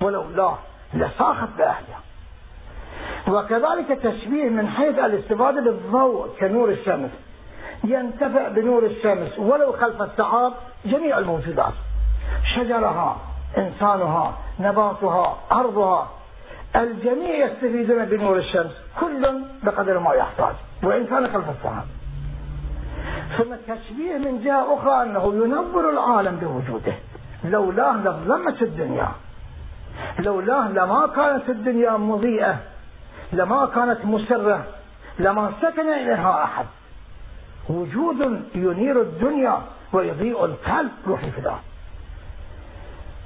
ولولاه 0.02 0.58
لصاخت 0.94 1.50
بأهلها. 1.58 2.02
وكذلك 3.28 4.00
تشبيه 4.04 4.50
من 4.50 4.68
حيث 4.68 5.00
الاستفادة 5.00 5.62
بالضوء 5.62 6.28
كنور 6.40 6.70
الشمس. 6.70 7.12
ينتفع 7.84 8.48
بنور 8.48 8.86
الشمس 8.86 9.40
ولو 9.40 9.72
خلف 9.72 10.02
السحاب 10.02 10.54
جميع 10.86 11.18
الموجودات. 11.18 11.74
شجرها 12.56 13.18
إنسانها 13.58 14.34
نباتها 14.60 15.38
أرضها 15.52 16.10
الجميع 16.76 17.46
يستفيدون 17.46 18.06
بنور 18.06 18.38
الشمس 18.38 18.72
كل 19.00 19.42
بقدر 19.64 20.00
ما 20.00 20.14
يحتاج 20.14 20.56
وإن 20.84 21.06
كان 21.06 21.28
خلف 21.34 21.50
السحاب 21.50 21.86
ثم 23.38 23.54
التشبيه 23.54 24.18
من 24.18 24.42
جهة 24.44 24.78
أخرى 24.78 25.02
أنه 25.04 25.46
ينور 25.46 25.90
العالم 25.90 26.36
بوجوده. 26.36 26.94
لولاه 27.44 27.98
لظلمت 27.98 28.62
الدنيا. 28.62 29.12
لولاه 30.20 30.68
لما 30.68 31.08
كانت 31.16 31.50
الدنيا 31.50 31.92
مضيئة. 31.92 32.58
لما 33.34 33.66
كانت 33.66 34.06
مسرة. 34.06 34.66
لما 35.20 35.52
سكن 35.62 35.94
إليها 35.94 36.44
أحد. 36.44 36.66
وجود 37.70 38.46
ينير 38.56 39.02
الدنيا 39.02 39.62
ويضيء 39.94 40.46
القلب 40.46 40.92
روحي 41.08 41.32
فداه 41.32 41.60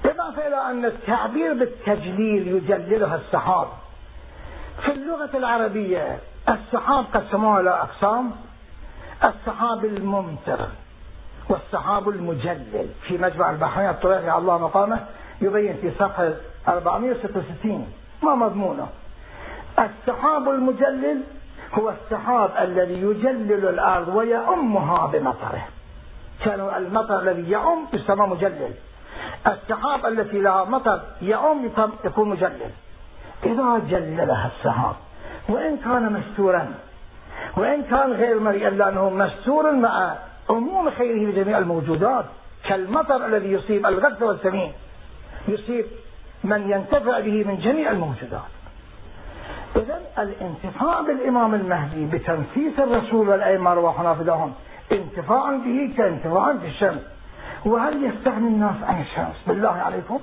إضافة 0.10 0.48
إلى 0.48 0.72
أن 0.72 0.86
التعبير 0.86 1.54
بالتجليل 1.54 2.48
يجللها 2.48 3.16
السحاب 3.16 3.68
في 4.82 4.92
اللغة 4.92 5.38
العربية 5.38 6.20
السحاب 6.50 7.06
قسموها 7.14 7.60
إلى 7.60 7.70
أقسام. 7.70 8.32
السحاب 9.24 9.86
الممطر 9.86 10.68
والسحاب 11.50 12.10
المجلل. 12.10 12.90
في 13.08 13.18
مجمع 13.18 13.50
البحرين 13.50 13.90
الطريقي 13.90 14.38
الله 14.38 14.58
مقامه 14.58 15.06
يبين 15.42 15.78
في 15.82 15.92
صفحة 15.92 16.32
466 16.68 17.94
ما 18.24 18.36
مضمونه. 18.36 18.88
السحاب 19.80 20.50
المجلل 20.50 21.22
هو 21.74 21.90
السحاب 21.90 22.52
الذي 22.62 23.02
يجلل 23.02 23.68
الأرض 23.68 24.08
ويأمها 24.08 25.08
بمطره. 25.08 25.68
كان 26.46 26.60
المطر 26.78 27.20
الذي 27.20 27.52
يأم 27.52 27.88
يسمى 27.94 28.28
مجلل. 28.28 28.74
السحاب 29.48 30.06
التي 30.06 30.42
لها 30.42 30.64
مطر 30.64 31.02
يأم 31.22 31.70
يكون 32.06 32.30
مجلل. 32.30 32.72
إذا 33.44 33.82
جللها 33.90 34.52
السحاب 34.58 34.96
وإن 35.50 35.78
كان 35.78 36.14
مستورا 36.14 36.74
وإن 37.58 37.84
كان 37.84 38.12
غير 38.12 38.40
مرئي 38.40 38.68
إلا 38.68 38.90
أنه 38.90 39.10
مستور 39.10 39.72
مع 39.72 40.16
عموم 40.50 40.90
خيره 40.90 41.32
لجميع 41.32 41.58
الموجودات. 41.58 42.25
كالمطر 42.68 43.25
الذي 43.25 43.52
يصيب 43.52 43.86
الغث 43.86 44.22
والسمين 44.22 44.74
يصيب 45.48 45.86
من 46.44 46.72
ينتفع 46.72 47.20
به 47.20 47.44
من 47.44 47.58
جميع 47.58 47.92
الموجودات. 47.92 48.42
إذا 49.75 50.02
الانتفاع 50.20 51.02
بالإمام 51.02 51.56
المهدي 51.56 52.06
بتنفيس 52.06 52.80
الرسول 52.80 53.30
والأئمة 53.30 53.72
أرواحنا 53.72 54.14
فداهم 54.14 54.54
انتفاع 54.92 55.56
به 55.56 55.94
كانتفاع 55.98 56.52
بالشمس. 56.52 57.15
وهل 57.66 58.04
يستغني 58.04 58.48
الناس 58.48 58.84
عن 58.84 59.02
الشمس 59.02 59.36
بالله 59.48 59.70
عليكم. 59.70 60.20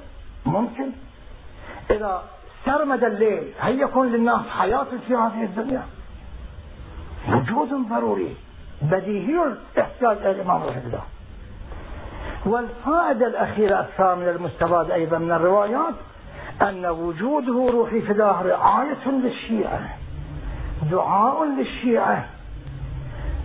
ممكن. 0.46 0.90
إذا 1.90 2.22
سرمد 2.64 3.04
الليل 3.04 3.52
هل 3.58 3.80
يكون 3.80 4.12
للناس 4.12 4.48
حياة 4.48 4.86
في 5.06 5.14
هذه 5.14 5.44
الدنيا؟ 5.44 5.82
وجود 7.28 7.88
ضروري. 7.88 8.36
بديهي 8.82 9.42
الاحتياج 9.42 10.16
إلى 10.16 10.30
الإمام 10.30 10.62
الله. 10.62 11.02
والفائدة 12.46 13.26
الأخيرة 13.26 13.88
من 13.98 14.28
المستفاد 14.28 14.90
أيضا 14.90 15.18
من 15.18 15.32
الروايات 15.32 15.94
أن 16.62 16.86
وجوده 16.86 17.72
روحي 17.72 18.00
فداه 18.00 18.42
رعاية 18.42 19.08
للشيعة. 19.08 19.80
دعاء 20.90 21.44
للشيعة. 21.44 22.28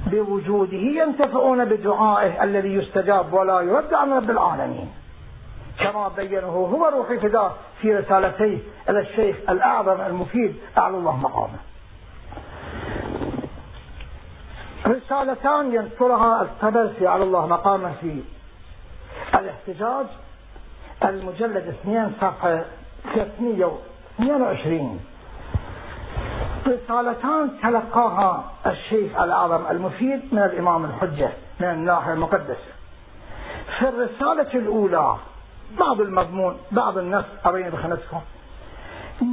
بوجوده 0.07 0.77
ينتفعون 0.77 1.65
بدعائه 1.65 2.43
الذي 2.43 2.73
يستجاب 2.73 3.33
ولا 3.33 3.61
يرد 3.61 3.93
عن 3.93 4.13
رب 4.13 4.29
العالمين. 4.29 4.89
كما 5.79 6.07
بينه 6.07 6.47
هو 6.47 6.85
روحي 6.85 7.19
فداه 7.19 7.51
في 7.81 7.95
رسالتيه 7.95 8.57
إلى 8.89 8.99
الشيخ 8.99 9.35
الأعظم 9.49 10.01
المفيد 10.01 10.55
أعلى 10.77 10.97
الله 10.97 11.17
مقامه. 11.17 11.57
رسالتان 14.87 15.73
ينشرها 15.73 16.41
الطبرسي 16.41 17.07
على 17.07 17.23
الله 17.23 17.47
مقامه 17.47 17.93
في 18.01 18.21
الاحتجاج 19.35 20.05
المجلد 21.03 21.67
اثنين 21.67 22.11
صفحة 22.21 22.65
322 23.13 24.99
رسالتان 26.67 27.49
تلقاها 27.63 28.43
الشيخ 28.65 29.19
الأعظم 29.21 29.71
المفيد 29.71 30.21
من 30.31 30.39
الإمام 30.39 30.85
الحجة 30.85 31.29
من 31.59 31.67
الناحية 31.67 32.13
المقدسة. 32.13 32.71
في 33.79 33.89
الرسالة 33.89 34.53
الأولى 34.53 35.15
بعض 35.79 36.01
المضمون 36.01 36.57
بعض 36.71 36.97
النص 36.97 37.25
أبين 37.45 37.69
بخنسكم 37.69 38.21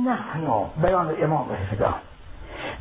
نحن 0.06 0.66
بيان 0.82 1.10
الإمام 1.10 1.46
رحمه 1.50 1.94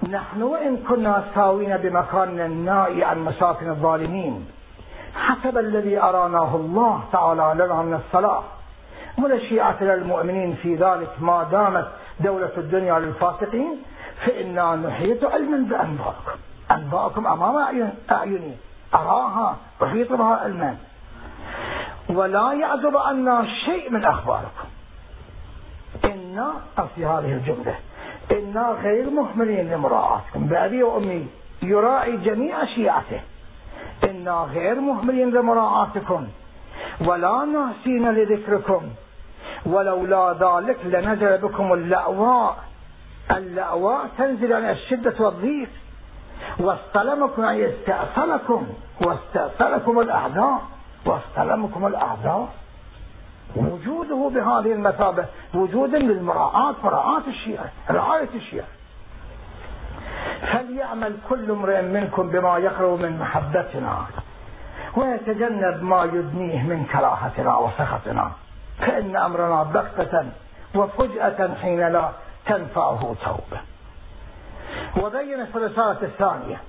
نحن 0.09 0.41
وإن 0.41 0.77
كنا 0.77 1.23
ساوين 1.35 1.77
بمكاننا 1.77 2.45
النائي 2.45 3.03
عن 3.03 3.19
مساكن 3.19 3.69
الظالمين 3.69 4.47
حسب 5.15 5.57
الذي 5.57 6.01
أراناه 6.01 6.55
الله 6.55 7.03
تعالى 7.11 7.63
لنا 7.63 7.81
من 7.81 7.93
الصلاة. 7.93 8.43
ولشيعة 9.23 9.77
المؤمنين 9.81 10.55
في 10.55 10.75
ذلك 10.75 11.09
ما 11.19 11.43
دامت 11.51 11.87
دولة 12.19 12.51
الدنيا 12.57 12.99
للفاسقين 12.99 13.83
فإنا 14.25 14.75
نحيط 14.75 15.25
علما 15.25 15.57
بأنبائكم 15.57 16.37
أنباءكم 16.71 17.27
أمام 17.27 17.91
أعيني. 18.11 18.55
أراها 18.95 19.57
أحيط 19.83 20.13
بها 20.13 20.35
علما 20.35 20.77
ولا 22.09 22.53
يعزب 22.53 22.97
عنا 22.97 23.45
شيء 23.65 23.91
من 23.91 24.05
أخباركم. 24.05 24.67
إنا 26.05 26.53
في 26.95 27.05
هذه 27.05 27.31
الجملة. 27.33 27.75
إنا 28.31 28.67
غير 28.83 29.09
مهملين 29.09 29.71
لمراعاتكم. 29.71 30.47
بأبي 30.47 30.83
وأمي 30.83 31.27
يراعي 31.61 32.17
جميع 32.17 32.65
شيعته. 32.65 33.21
إنا 34.09 34.47
غير 34.53 34.79
مهملين 34.79 35.29
لمراعاتكم. 35.29 36.27
ولا 37.01 37.45
ناسين 37.45 38.11
لذكركم. 38.11 38.81
ولولا 39.65 40.33
ذلك 40.33 40.77
لنزل 40.85 41.37
بكم 41.37 41.73
اللأواء. 41.73 42.57
اللأواء 43.31 44.09
تنزل 44.17 44.53
عن 44.53 44.69
الشدة 44.69 45.13
والضيق 45.19 45.69
واستلمكم 46.59 47.43
أي 47.43 47.73
استأصلكم 47.73 48.67
واستأصلكم 49.01 49.99
الأعداء 49.99 50.61
واستلمكم 51.05 51.87
الأعداء 51.87 52.49
وجوده 53.55 54.29
بهذه 54.33 54.73
المثابة 54.73 55.25
وجودا 55.53 55.97
للمراعاة 55.97 56.75
مراعاة 56.83 57.21
الشيعة 57.27 57.65
رعاية 57.89 58.29
الشيعة. 58.35 58.67
فليعمل 60.41 61.17
كل 61.29 61.51
امرئ 61.51 61.81
منكم 61.81 62.29
بما 62.29 62.57
يقرب 62.57 62.99
من 62.99 63.19
محبتنا 63.19 64.05
ويتجنب 64.95 65.83
ما 65.83 66.03
يدنيه 66.03 66.63
من 66.63 66.85
كراهتنا 66.85 67.55
وسخطنا. 67.57 68.31
فإن 68.79 69.15
أمرنا 69.15 69.63
بغتة 69.63 70.25
وفجأة 70.75 71.55
حين 71.61 71.79
لا 71.87 72.09
تنفعه 72.45 73.15
توبة. 73.25 73.61
وبين 74.97 75.45
في 75.45 75.55
الرسالة 75.55 76.01
الثانية. 76.01 76.61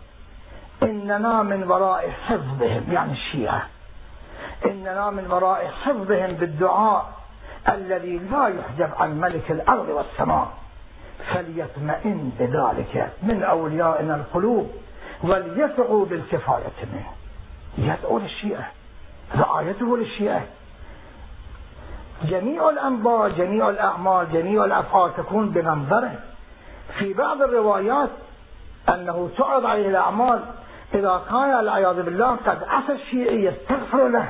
إننا 0.82 1.42
من 1.42 1.70
وراء 1.70 2.10
حفظهم 2.10 2.92
يعني 2.92 3.12
الشيعة. 3.12 3.66
إننا 4.66 5.10
من 5.10 5.30
وراء 5.30 5.66
حفظهم 5.66 6.32
بالدعاء 6.32 7.12
الذي 7.68 8.18
لا 8.18 8.48
يحجب 8.48 8.90
عن 8.96 9.20
ملك 9.20 9.50
الأرض 9.50 9.88
والسماء. 9.88 10.48
فليطمئن 11.34 12.32
بذلك 12.38 13.12
من 13.22 13.42
أوليائنا 13.42 14.14
القلوب 14.14 14.70
وليثقوا 15.22 16.06
بالكفاية 16.06 16.84
منه. 16.92 17.10
يدعو 17.78 18.18
للشيعة. 18.18 18.70
رعايته 19.36 19.96
للشيعة. 19.96 20.42
جميع 22.28 22.70
الأنباء 22.70 23.28
جميع 23.28 23.68
الأعمال 23.68 24.32
جميع 24.32 24.64
الأفعال 24.64 25.16
تكون 25.16 25.50
بمنظره. 25.50 26.18
في 26.98 27.12
بعض 27.12 27.42
الروايات 27.42 28.10
أنه 28.88 29.30
تعرض 29.38 29.66
عليه 29.66 29.88
الأعمال 29.88 30.40
إذا 30.94 31.22
كان 31.30 31.60
العياذ 31.60 32.02
بالله 32.02 32.36
قد 32.46 32.58
عصى 32.68 32.92
الشيعي 32.92 33.44
يستغفر 33.44 34.08
له 34.08 34.28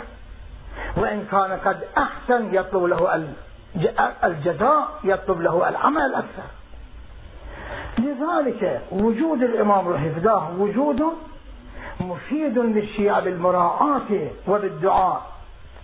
وإن 0.96 1.26
كان 1.30 1.59
قد 1.64 1.85
أحسن 1.98 2.54
يطلب 2.54 2.85
له 2.85 3.28
الجزاء 4.24 4.88
يطلب 5.04 5.40
له 5.40 5.68
العمل 5.68 6.02
الأكثر 6.02 6.42
لذلك 7.98 8.83
وجود 8.92 9.42
الإمام 9.42 9.88
الحفظاه 9.88 10.50
وجود 10.59 11.02
مفيد 12.00 12.59
للشيعة 12.59 13.20
بالمراعاة 13.20 14.30
وبالدعاء. 14.48 15.34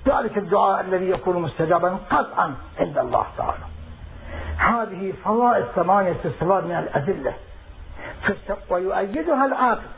ذلك 0.07 0.39
الدعاء 0.39 0.81
الذي 0.81 1.11
يكون 1.11 1.43
مستجابا 1.43 1.97
قطعا 2.11 2.55
عند 2.79 2.99
الله 2.99 3.27
تعالى. 3.39 3.65
هذه 4.57 5.13
فوائد 5.25 5.65
ثمانية 5.65 6.13
استفاد 6.13 6.65
من 6.65 6.77
الأدلة. 6.77 7.35
ويؤيدها 8.71 9.47
العقل 9.47 9.89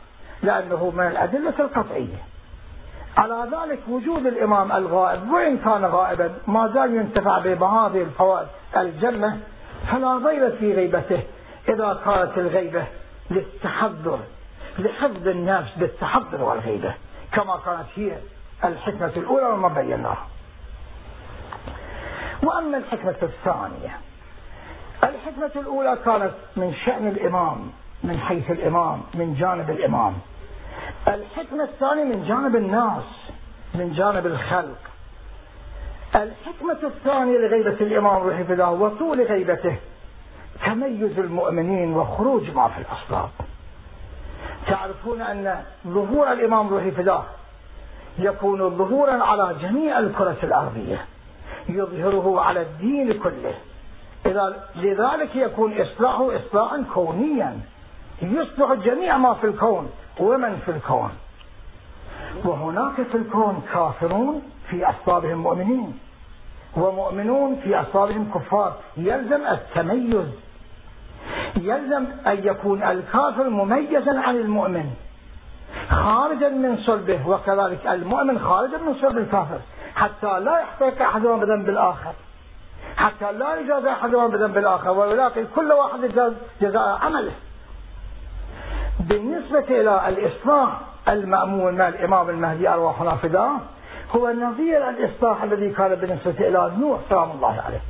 لأنه 0.43 0.89
من 0.89 1.07
الأدلة 1.07 1.53
القطعية. 1.59 2.17
على 3.17 3.49
ذلك 3.51 3.79
وجود 3.87 4.25
الإمام 4.25 4.71
الغائب 4.71 5.31
وإن 5.31 5.57
كان 5.57 5.85
غائبا 5.85 6.33
ما 6.47 6.67
زال 6.67 6.95
ينتفع 6.95 7.39
بهذه 7.39 8.01
الفوائد 8.01 8.47
الجنة 8.77 9.39
فلا 9.91 10.17
ضير 10.17 10.51
في 10.51 10.73
غيبته. 10.73 11.23
إذا 11.69 12.01
كانت 12.05 12.37
الغيبة 12.37 12.83
للتحضر 13.31 14.19
لحفظ 14.79 15.27
النفس 15.27 15.71
بالتحضر 15.77 16.41
والغيبة 16.41 16.93
كما 17.31 17.59
كانت 17.65 17.87
هي. 17.95 18.17
الحكمة 18.65 19.11
الأولى 19.17 19.45
وما 19.45 19.67
بيناها 19.67 20.27
وأما 22.43 22.77
الحكمة 22.77 23.15
الثانية 23.23 23.97
الحكمة 25.03 25.51
الأولى 25.61 25.97
كانت 26.05 26.33
من 26.55 26.73
شأن 26.85 27.07
الإمام 27.07 27.71
من 28.03 28.19
حيث 28.19 28.51
الإمام 28.51 29.01
من 29.13 29.35
جانب 29.39 29.69
الإمام. 29.69 30.13
الحكمة 31.07 31.63
الثانية 31.63 32.03
من 32.03 32.25
جانب 32.27 32.55
الناس 32.55 33.03
من 33.75 33.93
جانب 33.93 34.25
الخلق. 34.25 34.77
الحكمة 36.15 36.77
الثانية 36.83 37.37
لغيبة 37.37 37.77
الإمام 37.81 38.23
روح 38.23 38.37
الله 38.37 38.71
وطول 38.71 39.21
غيبته 39.21 39.75
تميز 40.65 41.19
المؤمنين 41.19 41.93
وخروج 41.93 42.49
ما 42.51 42.67
في 42.67 42.77
الأصلاب 42.81 43.29
تعرفون 44.67 45.21
أن 45.21 45.63
ظهور 45.87 46.31
الإمام 46.31 46.67
روحي 46.67 46.91
فداه 46.91 47.23
يكون 48.17 48.77
ظهورا 48.77 49.23
على 49.23 49.55
جميع 49.61 49.99
الكرة 49.99 50.37
الأرضية 50.43 51.05
يظهره 51.69 52.41
على 52.41 52.61
الدين 52.61 53.13
كله. 53.13 53.53
إذا 54.25 54.63
لذلك 54.75 55.35
يكون 55.35 55.81
إصلاحه 55.81 56.35
إصلاحا 56.35 56.83
كونيا. 56.93 57.59
يصلح 58.21 58.73
جميع 58.73 59.17
ما 59.17 59.33
في 59.33 59.47
الكون 59.47 59.89
ومن 60.19 60.55
في 60.65 60.71
الكون. 60.71 61.11
وهناك 62.45 63.01
في 63.11 63.17
الكون 63.17 63.63
كافرون 63.73 64.41
في 64.69 64.85
أصلابهم 64.89 65.37
مؤمنين 65.37 65.99
ومؤمنون 66.77 67.55
في 67.55 67.81
أصلابهم 67.81 68.31
كفار. 68.35 68.75
يلزم 68.97 69.41
التميز. 69.47 70.27
يلزم 71.55 72.05
أن 72.27 72.37
يكون 72.43 72.83
الكافر 72.83 73.49
مميزا 73.49 74.19
عن 74.19 74.35
المؤمن. 74.35 74.93
خارجا 75.89 76.49
من 76.49 76.77
صلبه 76.77 77.27
وكذلك 77.27 77.87
المؤمن 77.87 78.39
خارجا 78.39 78.77
من 78.77 78.95
صلب 79.01 79.17
الكافر. 79.17 79.59
حتى 79.95 80.39
لا 80.39 80.59
يحتاج 80.59 81.01
أحدهما 81.01 81.45
بذنب 81.45 81.69
الآخر 81.69 82.13
حتى 82.97 83.31
لا 83.31 83.55
يجازى 83.55 83.89
أحدهما 83.89 84.27
بذنب 84.27 84.57
الآخر 84.57 84.91
ويلاقي 84.91 85.45
كل 85.55 85.71
واحد 85.71 86.31
جزاء 86.61 86.99
عمله. 87.01 87.31
بالنسبة 88.99 89.81
إلى 89.81 90.07
الإصلاح 90.07 90.69
المأمون 91.07 91.73
من 91.73 91.81
الإمام 91.81 92.29
المهدي 92.29 92.69
أرواحنا 92.69 93.15
فداه 93.15 93.51
هو 94.15 94.29
نظير 94.29 94.89
الإصلاح 94.89 95.43
الذي 95.43 95.69
كان 95.69 95.95
بالنسبة 95.95 96.47
إلى 96.47 96.71
نوح 96.79 96.99
سلام 97.09 97.31
الله 97.31 97.61
عليه. 97.65 97.81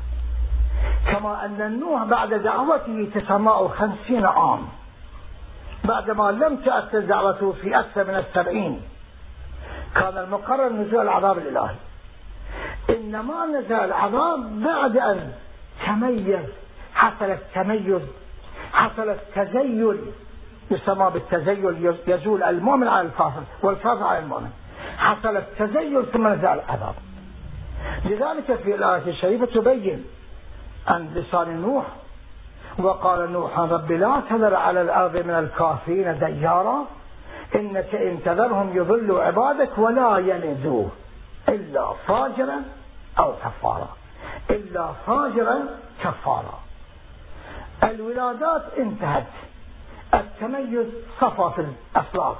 كما 1.12 1.46
أن 1.46 1.80
نوح 1.80 2.04
بعد 2.04 2.34
دعوته 2.34 3.10
تسماء 3.16 3.68
خمسين 3.68 4.26
عام. 4.26 4.68
بعدما 5.84 6.32
لم 6.32 6.56
تأثر 6.56 7.00
دعوته 7.00 7.52
في 7.52 7.80
أكثر 7.80 8.04
من 8.04 8.16
السبعين 8.16 8.82
كان 9.96 10.18
المقرر 10.18 10.70
نزول 10.70 11.02
العذاب 11.02 11.38
الإلهي. 11.38 11.76
إنما 12.90 13.46
نزل 13.46 13.74
العذاب 13.74 14.64
بعد 14.64 14.98
أن 14.98 15.32
تميز 15.86 16.46
حصل 16.94 17.26
التميز 17.26 18.02
حصل 18.74 19.10
التزيل 19.10 19.98
يسمى 20.72 21.10
بالتزيل 21.14 21.96
يزول 22.08 22.44
المؤمن 22.44 22.88
على 22.88 23.08
الكافر 23.08 23.44
والكافر 23.62 24.04
على 24.04 24.20
المؤمن. 24.20 24.52
حصل 24.98 25.38
التزيل 25.38 26.06
ثم 26.06 26.28
نزل 26.28 26.46
العذاب. 26.48 26.96
لذلك 28.06 28.56
في 28.64 28.76
الآية 28.76 29.08
الشريفة 29.08 29.46
تبين 29.46 30.06
عن 30.88 31.14
لسان 31.14 31.62
نوح 31.62 31.86
وقال 32.80 33.32
نوح 33.32 33.60
رب 33.60 33.92
لا 33.92 34.22
تذر 34.30 34.56
على 34.56 34.82
الأرض 34.82 35.18
من 35.18 35.34
الكافرين 35.34 36.20
ديارا 36.20 36.86
إنك 37.56 37.96
إن 37.96 38.20
تذرهم 38.26 38.78
يضلوا 38.78 39.24
عبادك 39.24 39.78
ولا 39.78 40.18
يلدوا 40.18 40.86
إلا 41.50 41.94
فاجرا 42.08 42.62
أو 43.20 43.34
كفارا 43.34 43.90
إلا 44.50 44.88
فاجرا 45.08 45.60
كفارا. 46.04 46.60
الولادات 47.84 48.62
انتهت 48.78 49.24
التميز 50.14 50.88
صفى 51.22 51.52
في 51.56 51.66
الأصلاف 51.96 52.38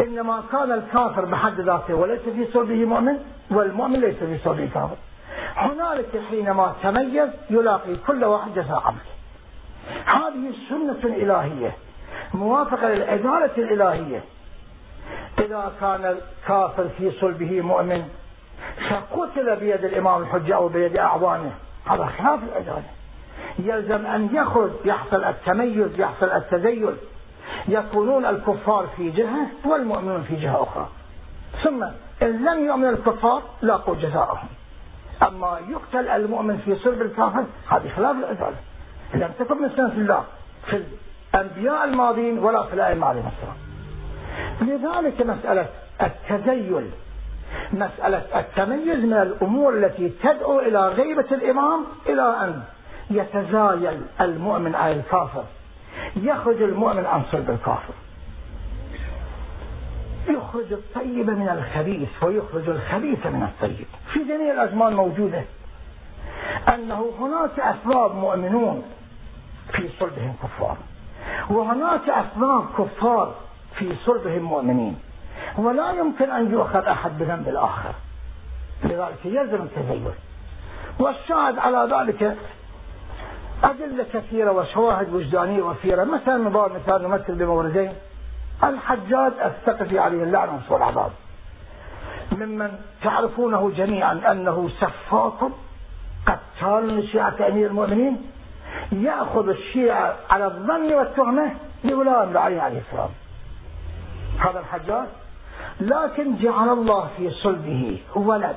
إنما 0.00 0.42
كان 0.52 0.72
الكافر 0.72 1.24
بحد 1.24 1.60
ذاته 1.60 1.94
وليس 1.94 2.20
في 2.20 2.52
صلبه 2.52 2.84
مؤمن 2.84 3.18
والمؤمن 3.50 4.00
ليس 4.00 4.16
في 4.16 4.38
صلبه 4.38 4.70
كافر. 4.74 4.96
هنالك 5.56 6.22
حينما 6.30 6.74
تميز 6.82 7.28
يلاقي 7.50 7.96
كل 8.06 8.24
واحد 8.24 8.54
جزاء 8.54 8.82
عمله 8.86 9.13
هذه 10.04 10.52
سنة 10.68 11.14
إلهية 11.14 11.76
موافقة 12.34 12.88
للعدالة 12.88 13.50
الإلهية. 13.58 14.24
إذا 15.38 15.72
كان 15.80 16.04
الكافر 16.04 16.88
في 16.98 17.10
صلبه 17.10 17.60
مؤمن 17.60 18.08
فقتل 18.90 19.56
بيد 19.56 19.84
الإمام 19.84 20.22
الحجة 20.22 20.54
أو 20.56 20.68
بيد 20.68 20.96
أعوانه. 20.96 21.52
هذا 21.86 22.06
خلاف 22.06 22.40
العدالة 22.42 22.82
يلزم 23.58 24.06
أن 24.06 24.28
يخرج 24.32 24.70
يحصل 24.84 25.24
التميز 25.24 26.00
يحصل 26.00 26.26
التزيل 26.26 26.96
يكونون 27.68 28.26
الكفار 28.26 28.86
في 28.96 29.10
جهة 29.10 29.46
والمؤمنون 29.64 30.22
في 30.22 30.36
جهة 30.36 30.62
أخرى. 30.62 30.88
ثم 31.64 31.84
إن 32.22 32.44
لم 32.44 32.66
يؤمن 32.66 32.88
الكفار 32.88 33.42
لاقوا 33.62 33.94
جزاءهم. 33.94 34.48
أما 35.22 35.58
يقتل 35.68 36.08
المؤمن 36.08 36.56
في 36.56 36.76
صلب 36.76 37.02
الكافر 37.02 37.44
هذه 37.68 37.88
خلاف 37.96 38.16
العدالة 38.16 38.56
لم 39.14 39.30
تكن 39.38 39.62
من 39.62 39.70
سنة 39.76 39.92
الله 39.92 40.24
في 40.66 40.82
الأنبياء 41.34 41.84
الماضين 41.84 42.38
ولا 42.38 42.62
في 42.62 42.74
الأئمة 42.74 43.06
عليهم 43.06 43.30
السلام. 43.36 43.56
لذلك 44.60 45.26
مسألة 45.26 45.66
التزيل 46.02 46.90
مسألة 47.72 48.40
التميز 48.40 49.04
من 49.04 49.12
الأمور 49.12 49.74
التي 49.78 50.08
تدعو 50.08 50.60
إلى 50.60 50.88
غيبة 50.88 51.26
الإمام 51.32 51.84
إلى 52.06 52.22
أن 52.22 52.62
يتزايل 53.10 54.00
المؤمن 54.20 54.74
عن 54.74 54.92
الكافر 54.92 55.44
يخرج 56.16 56.62
المؤمن 56.62 57.06
عن 57.06 57.22
صلب 57.32 57.50
الكافر. 57.50 57.94
يخرج 60.28 60.72
الطيب 60.72 61.30
من 61.30 61.48
الخبيث 61.48 62.08
ويخرج 62.22 62.68
الخبيث 62.68 63.26
من 63.26 63.42
الطيب. 63.42 63.86
في 64.12 64.24
جميع 64.24 64.52
الأزمان 64.52 64.94
موجودة 64.94 65.42
أنه 66.68 67.10
هناك 67.20 67.60
أسباب 67.60 68.14
مؤمنون 68.14 68.82
في 69.72 69.88
صلبهم 70.00 70.34
كفار. 70.42 70.76
وهناك 71.50 72.08
أسباب 72.08 72.64
كفار 72.78 73.34
في 73.74 73.96
صلبهم 74.06 74.42
مؤمنين. 74.42 74.98
ولا 75.58 75.92
يمكن 75.92 76.30
أن 76.30 76.52
يؤخذ 76.52 76.84
أحد 76.86 77.18
بذنب 77.18 77.48
الآخر. 77.48 77.92
لذلك 78.84 79.24
يلزم 79.24 79.62
التزين. 79.62 80.06
والشاهد 80.98 81.58
على 81.58 81.88
ذلك 81.96 82.36
أدلة 83.64 84.06
كثيرة 84.12 84.52
وشواهد 84.52 85.14
وجدانية 85.14 85.62
وفيرة. 85.62 86.04
مثلا 86.04 86.36
من 86.36 86.50
بعض 86.50 86.70
مثال 86.72 87.02
نمثل 87.02 87.34
بموردين. 87.34 87.92
الحجاج 88.64 89.32
الثقفي 89.44 89.98
عليه 89.98 90.22
اللعنة 90.22 90.60
والعذاب 90.70 91.10
ممن 92.32 92.78
تعرفونه 93.02 93.70
جميعا 93.76 94.20
أنه 94.30 94.70
سفاك 94.80 95.50
قتال 96.26 96.98
لشيعة 96.98 97.48
أمير 97.48 97.66
المؤمنين. 97.66 98.30
يأخذ 98.92 99.48
الشيعة 99.48 100.16
على 100.30 100.44
الظن 100.46 100.94
والتهمة 100.94 101.52
لولاء 101.84 102.36
علي 102.36 102.60
عليه 102.60 102.78
السلام 102.78 103.10
هذا 104.38 104.58
الحجاج. 104.60 105.06
لكن 105.80 106.36
جعل 106.36 106.68
الله 106.68 107.08
في 107.16 107.30
صلبه 107.30 108.00
ولد 108.14 108.56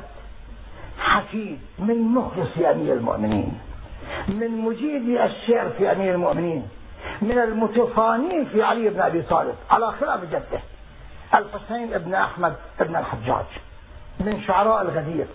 حفيد 1.00 1.60
من 1.80 2.02
مخلص 2.02 2.58
أمير 2.58 2.94
المؤمنين 2.94 3.60
من 4.28 4.62
مجيد 4.62 5.10
الشعر 5.20 5.70
في 5.70 5.92
أمير 5.92 6.14
المؤمنين 6.14 6.68
من 7.22 7.40
المتفانين 7.40 8.46
في 8.46 8.64
علي 8.64 8.90
بن 8.90 9.02
أبي 9.02 9.22
طالب 9.22 9.56
على 9.70 9.92
خلاف 9.92 10.24
جده. 10.24 10.62
الحسين 11.34 11.98
بن 11.98 12.14
أحمد 12.14 12.56
بن 12.80 12.96
الحجاج 12.96 13.46
من 14.20 14.42
شعراء 14.42 14.82
الغدير. 14.82 15.28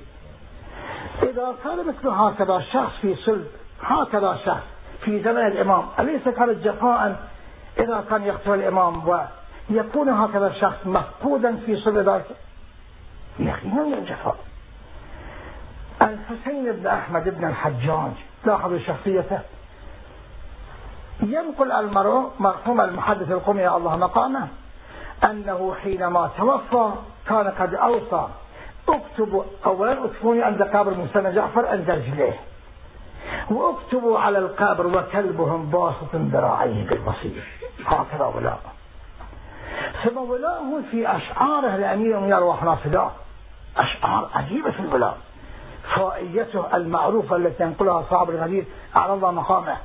إذا 1.23 1.55
كان 1.64 1.87
مثل 1.88 2.09
هكذا 2.09 2.61
شخص 2.61 2.97
في 3.01 3.14
صلب 3.14 3.47
هكذا 3.83 4.38
شخص 4.45 4.62
في 5.05 5.23
زمن 5.23 5.47
الإمام 5.47 5.85
أليس 5.99 6.29
كانت 6.29 6.64
جفاء 6.64 7.29
إذا 7.79 8.05
كان 8.11 8.23
يقتل 8.23 8.55
الإمام 8.55 9.09
ويكون 9.09 10.09
هكذا 10.09 10.47
الشخص 10.47 10.87
مفقودا 10.87 11.57
في 11.66 11.77
صلب 11.77 12.09
ذلك؟ 12.09 12.27
يا 13.38 13.51
أخي 13.51 13.68
من 13.68 13.95
الجفاء 13.95 14.37
الحسين 16.03 16.73
بن 16.73 16.87
أحمد 16.87 17.29
بن 17.29 17.49
الحجاج 17.49 18.12
لاحظوا 18.45 18.79
شخصيته. 18.79 19.40
ينقل 21.23 21.73
المرء 21.73 22.31
مرحوم 22.38 22.81
المحدث 22.81 23.31
القومي 23.31 23.68
الله 23.68 23.97
مقامه 23.97 24.49
أنه 25.25 25.75
حينما 25.83 26.31
توفى 26.38 26.92
كان 27.29 27.49
قد 27.49 27.75
أوصى 27.75 28.29
اكتبوا 28.88 29.45
أولا 29.66 30.05
أكتبوني 30.05 30.42
عند 30.42 30.62
قبر 30.62 30.95
موسى 30.95 31.33
جعفر 31.33 31.66
عند 31.66 31.90
رجليه 31.90 32.40
واكتبوا 33.53 34.19
على 34.19 34.38
القبر 34.38 34.87
وكلبهم 34.87 35.71
باسط 35.71 36.15
ذراعيه 36.15 36.87
بالبصير. 36.88 37.45
هكذا 37.87 38.25
ولاء 38.25 38.61
ثم 40.05 40.17
ولاءه 40.17 40.83
في 40.91 41.17
أشعاره 41.17 41.77
لأمير 41.77 42.21
من 42.21 42.33
أرواح 42.33 42.62
نافذات 42.62 43.12
أشعار 43.77 44.29
عجيبة 44.35 44.71
في 44.71 44.81
الولاء 44.81 45.19
فائيته 45.97 46.77
المعروفة 46.77 47.37
التي 47.37 47.62
ينقلها 47.62 48.05
صاحب 48.11 48.31
الغدير 48.31 48.65
الله 48.97 49.31
مقامه. 49.31 49.77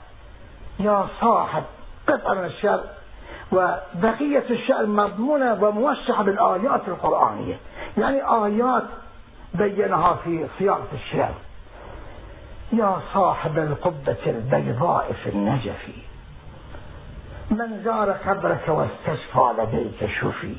يا 0.80 1.08
صاحب 1.22 1.64
قطعة 2.08 2.34
من 2.34 2.46
الشعر. 2.46 2.84
وبقية 3.52 4.44
الشعر 4.50 4.86
مضمونة 4.86 5.64
وموشحة 5.64 6.24
بالآيات 6.24 6.82
القرآنية. 6.88 7.60
يعني 7.98 8.22
آيات 8.46 8.84
بينها 9.54 10.14
في 10.14 10.48
صياغة 10.60 10.88
الشعر. 10.94 11.34
يا 12.74 13.00
صاحب 13.14 13.58
القبة 13.58 14.18
البيضاء 14.28 15.14
في 15.24 15.30
النجف. 15.30 15.90
من 17.52 17.84
زار 17.84 18.12
قبرك 18.12 18.68
واستشفى 18.68 19.54
لديك 19.58 20.10
شفي. 20.22 20.56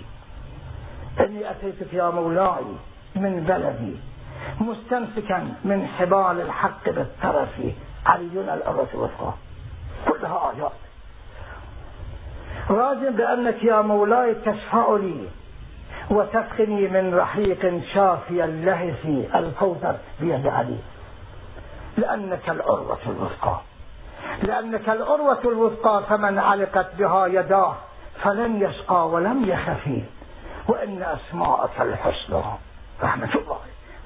إني 1.21 1.51
أتيتك 1.51 1.95
يا 1.95 2.11
مولاي 2.11 2.65
من 3.17 3.45
بلدي 3.49 3.97
مستمسكا 4.61 5.55
من 5.65 5.87
حبال 5.87 6.41
الحق 6.41 6.85
بالترف. 6.85 7.61
علي 8.07 8.55
الأرة 8.55 8.89
الوثقى 8.95 9.33
كلها 10.09 10.53
آيات 10.57 10.73
راجم 12.71 13.17
بأنك 13.17 13.65
يا 13.65 13.83
مولاي 13.83 14.35
تشفع 14.35 14.97
لي 14.97 15.29
وتسقني 16.11 16.89
من 16.89 17.15
رحيق 17.15 17.83
شافي 17.95 18.45
اللهث 18.45 19.07
الكوثر 19.35 19.97
بيد 20.21 20.47
علي. 20.47 20.79
لأنك 21.99 22.49
العروة 22.49 22.99
الوثقى. 23.07 23.61
لأنك 24.43 24.89
الأروة 24.89 25.41
الوثقى 25.45 26.03
فمن 26.09 26.39
علقت 26.39 26.95
بها 26.99 27.27
يداه 27.27 27.75
فلن 28.23 28.63
يشقى 28.63 29.09
ولم 29.09 29.45
يخفي. 29.45 30.03
وإن 30.69 31.03
أسماءك 31.03 31.81
الحسنى 31.81 32.43
رحمة 33.03 33.35
الله 33.35 33.59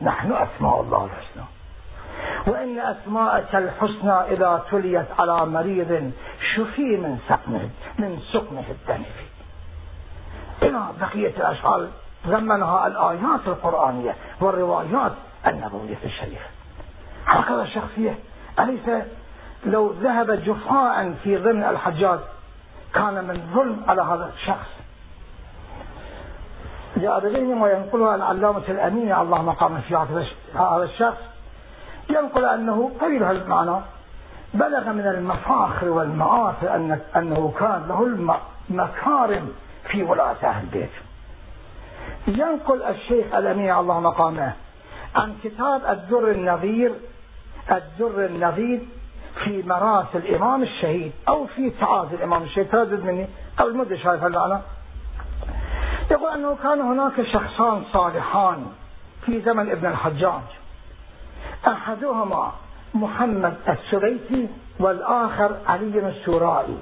نحن 0.03 0.33
أسماء 0.33 0.81
الله 0.81 1.05
الحسنى. 1.05 1.45
وإن 2.47 2.79
أسماءك 2.79 3.55
الحسنى 3.55 4.13
إذا 4.13 4.65
تليت 4.71 5.07
على 5.19 5.47
مريض 5.47 6.13
شفي 6.55 6.97
من 6.97 7.19
سقمه 7.29 7.71
من 7.99 8.19
سقمه 8.33 8.65
الدنيفي 8.71 9.27
إلى 10.63 10.83
بقية 11.01 11.37
الأشعار 11.37 11.89
ضمنها 12.27 12.87
الآيات 12.87 13.41
القرآنية 13.47 14.17
والروايات 14.41 15.13
النبوية 15.47 15.99
الشريفة 16.05 16.47
هكذا 17.27 17.63
الشخصية 17.63 18.19
أليس 18.61 19.05
لو 19.67 19.93
ذهب 19.93 20.31
جفاء 20.31 21.15
في 21.25 21.37
ضمن 21.37 21.65
الحجاج 21.65 22.19
كان 22.95 23.25
من 23.25 23.51
ظلم 23.55 23.83
على 23.89 24.03
هذا 24.03 24.33
الشخص. 24.35 24.69
جاء 26.97 27.21
بغير 27.21 27.55
ما 27.55 27.71
ينقلها 27.71 28.15
العلامة 28.15 28.63
الأمين 28.69 29.15
الله 29.15 29.43
مقام 29.43 29.81
في 29.81 29.97
هذا 30.55 30.85
الشخص. 30.85 31.23
ينقل 32.11 32.45
أنه 32.45 32.91
قليل 33.01 33.23
هذا 33.23 33.43
المعنى. 33.43 33.81
بلغ 34.55 34.93
من 34.93 35.07
المفاخر 35.07 35.89
والمآثر 35.89 36.75
أن 36.75 37.01
أنه 37.17 37.53
كان 37.59 37.85
له 37.89 38.03
المكارم 38.71 39.53
في 39.89 40.03
ولاية 40.03 40.49
أهل 40.49 40.65
البيت. 40.65 40.91
ينقل 42.27 42.83
الشيخ 42.83 43.35
الأمين 43.35 43.75
الله 43.75 44.01
مقامه 44.01 44.53
عن 45.15 45.35
كتاب 45.45 45.81
الدر 45.89 46.31
النظير 46.31 46.93
الدر 47.71 48.27
النظير 48.27 48.81
في 49.45 49.63
مراسل 49.67 50.19
الإمام 50.19 50.63
الشهيد 50.63 51.13
أو 51.29 51.47
في 51.47 51.71
تعاطي 51.71 52.15
الإمام 52.15 52.43
الشهيد. 52.43 52.71
تردد 52.71 53.05
مني. 53.05 53.29
قبل 53.59 53.77
مدة 53.77 53.97
شايف 53.97 54.25
المعنى 54.25 54.59
يقول 56.11 56.33
أنه 56.33 56.57
كان 56.63 56.81
هناك 56.81 57.23
شخصان 57.23 57.85
صالحان 57.93 58.67
في 59.27 59.41
زمن 59.41 59.71
ابن 59.71 59.87
الحجاج. 59.87 60.43
أحدهما 61.67 62.53
محمد 62.95 63.55
السبيتي 63.69 64.49
والآخر 64.81 65.57
علي 65.67 66.09
السورائي. 66.09 66.79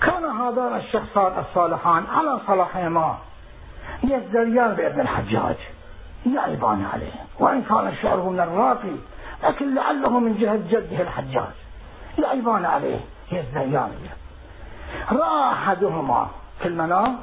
كان 0.00 0.24
هذان 0.24 0.76
الشخصان 0.76 1.38
الصالحان 1.38 2.06
على 2.06 2.40
صلاحهما 2.46 3.18
يزدريان 4.04 4.74
بابن 4.74 5.00
الحجاج. 5.00 5.56
يعيبان 6.26 6.86
عليه. 6.92 7.12
وإن 7.38 7.62
كان 7.62 7.94
شعره 8.02 8.30
من 8.30 8.40
الراقي 8.40 8.96
لكن 9.42 9.74
لعله 9.74 10.18
من 10.18 10.38
جهة 10.38 10.56
جده 10.56 11.02
الحجاج. 11.02 11.54
يعيبان 12.18 12.64
عليه. 12.64 13.00
يزدريان 13.32 13.90
رأى 15.12 15.52
أحدهما 15.52 16.28
في 16.60 16.68
المنام 16.68 17.18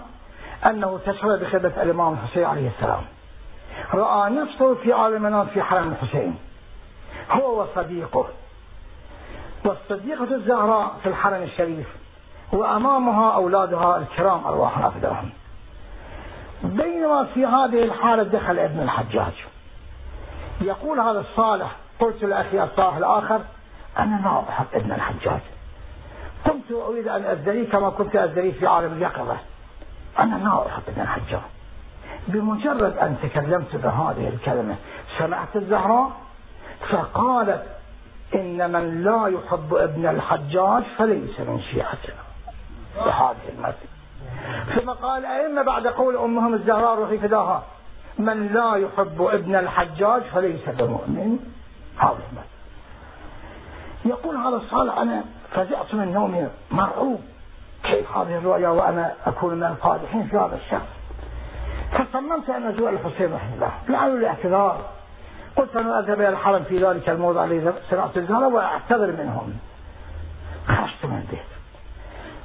أنه 0.65 0.99
تشعر 1.05 1.35
بخدمة 1.35 1.83
الإمام 1.83 2.13
الحسين 2.13 2.43
عليه 2.43 2.67
السلام. 2.77 3.01
رأى 3.93 4.29
نفسه 4.29 4.75
في 4.75 4.93
عالم 4.93 5.15
المنام 5.15 5.45
في 5.45 5.63
حرم 5.63 5.91
الحسين 5.91 6.37
هو 7.31 7.61
وصديقه. 7.61 8.25
والصديقة 9.65 10.35
الزهراء 10.35 10.95
في 11.03 11.09
الحرم 11.09 11.43
الشريف. 11.43 11.87
وأمامها 12.53 13.35
أولادها 13.35 13.97
الكرام 13.97 14.45
أرواحنا 14.45 14.89
فداهم 14.89 15.29
بينما 16.63 17.23
في 17.33 17.45
هذه 17.45 17.83
الحالة 17.83 18.23
دخل 18.23 18.59
ابن 18.59 18.79
الحجاج. 18.79 19.33
يقول 20.61 20.99
هذا 20.99 21.19
الصالح 21.19 21.75
قلت 22.03 22.23
لأخي 22.23 22.63
الصالح 22.63 22.95
الآخر 22.97 23.41
أنا 23.99 24.21
لا 24.23 24.49
أحب 24.49 24.65
ابن 24.73 24.91
الحجاج. 24.91 25.39
كنت 26.45 26.71
أريد 26.71 27.07
أن 27.07 27.25
أزدري 27.25 27.65
كما 27.65 27.89
كنت 27.89 28.15
أزدري 28.15 28.51
في 28.51 28.67
عالم 28.67 28.93
اليقظة. 28.93 29.37
أنا 30.19 30.35
لا 30.35 30.67
أحب 30.67 30.83
ابن 30.87 31.01
الحجاج. 31.01 31.41
بمجرد 32.27 32.97
أن 32.97 33.17
تكلمت 33.23 33.75
بهذه 33.75 34.31
الكلمة 34.33 34.75
سمعت 35.17 35.55
الزهراء؟ 35.55 36.11
فقالت 36.89 37.63
إن 38.35 38.71
من 38.71 39.03
لا 39.03 39.27
يحب 39.27 39.73
ابن 39.73 40.07
الحجاج 40.07 40.83
فليس 40.97 41.39
من 41.39 41.61
شيعتنا. 41.71 42.23
بهذه 42.95 43.49
المسألة 43.55 43.93
ثم 44.75 44.89
قال 44.89 45.25
أئمة 45.25 45.61
بعد 45.61 45.87
قول 45.87 46.17
أمهم 46.17 46.53
الزهراء 46.53 46.95
روحي 46.99 47.17
فداها. 47.17 47.63
من 48.19 48.47
لا 48.47 48.75
يحب 48.75 49.21
ابن 49.21 49.55
الحجاج 49.55 50.21
فليس 50.21 50.69
بمؤمن. 50.69 51.39
هذا 51.97 52.17
المسألة 52.31 52.53
يقول 54.05 54.35
هذا 54.35 54.55
الصالح 54.55 54.97
أنا 54.97 55.23
فزعت 55.51 55.93
من 55.93 56.13
نومي 56.13 56.47
مرعوب. 56.71 57.21
كيف 57.83 58.17
هذه 58.17 58.37
الرؤيا 58.37 58.69
وأنا 58.69 59.13
أكون 59.25 59.53
من 59.53 59.63
الفادحين 59.63 60.27
في 60.27 60.37
هذا 60.37 60.55
الشخص 60.55 60.87
فصممت 61.91 62.49
أن 62.49 62.67
أزور 62.67 62.89
الحسين 62.89 63.33
رحمه 63.33 63.53
الله. 63.53 63.71
لعل 63.89 64.17
الاعتذار. 64.17 64.89
قلت 65.55 65.75
أنا 65.75 65.99
أذهب 65.99 66.21
إلى 66.21 66.29
الحرم 66.29 66.63
في 66.63 66.85
ذلك 66.85 67.09
الموضع 67.09 67.43
الذي 67.43 67.73
سمعت 67.89 68.17
الزهرة 68.17 68.47
وأعتذر 68.47 69.11
منهم. 69.11 69.53
خرجت 70.67 71.05
من 71.05 71.17
البيت 71.17 71.53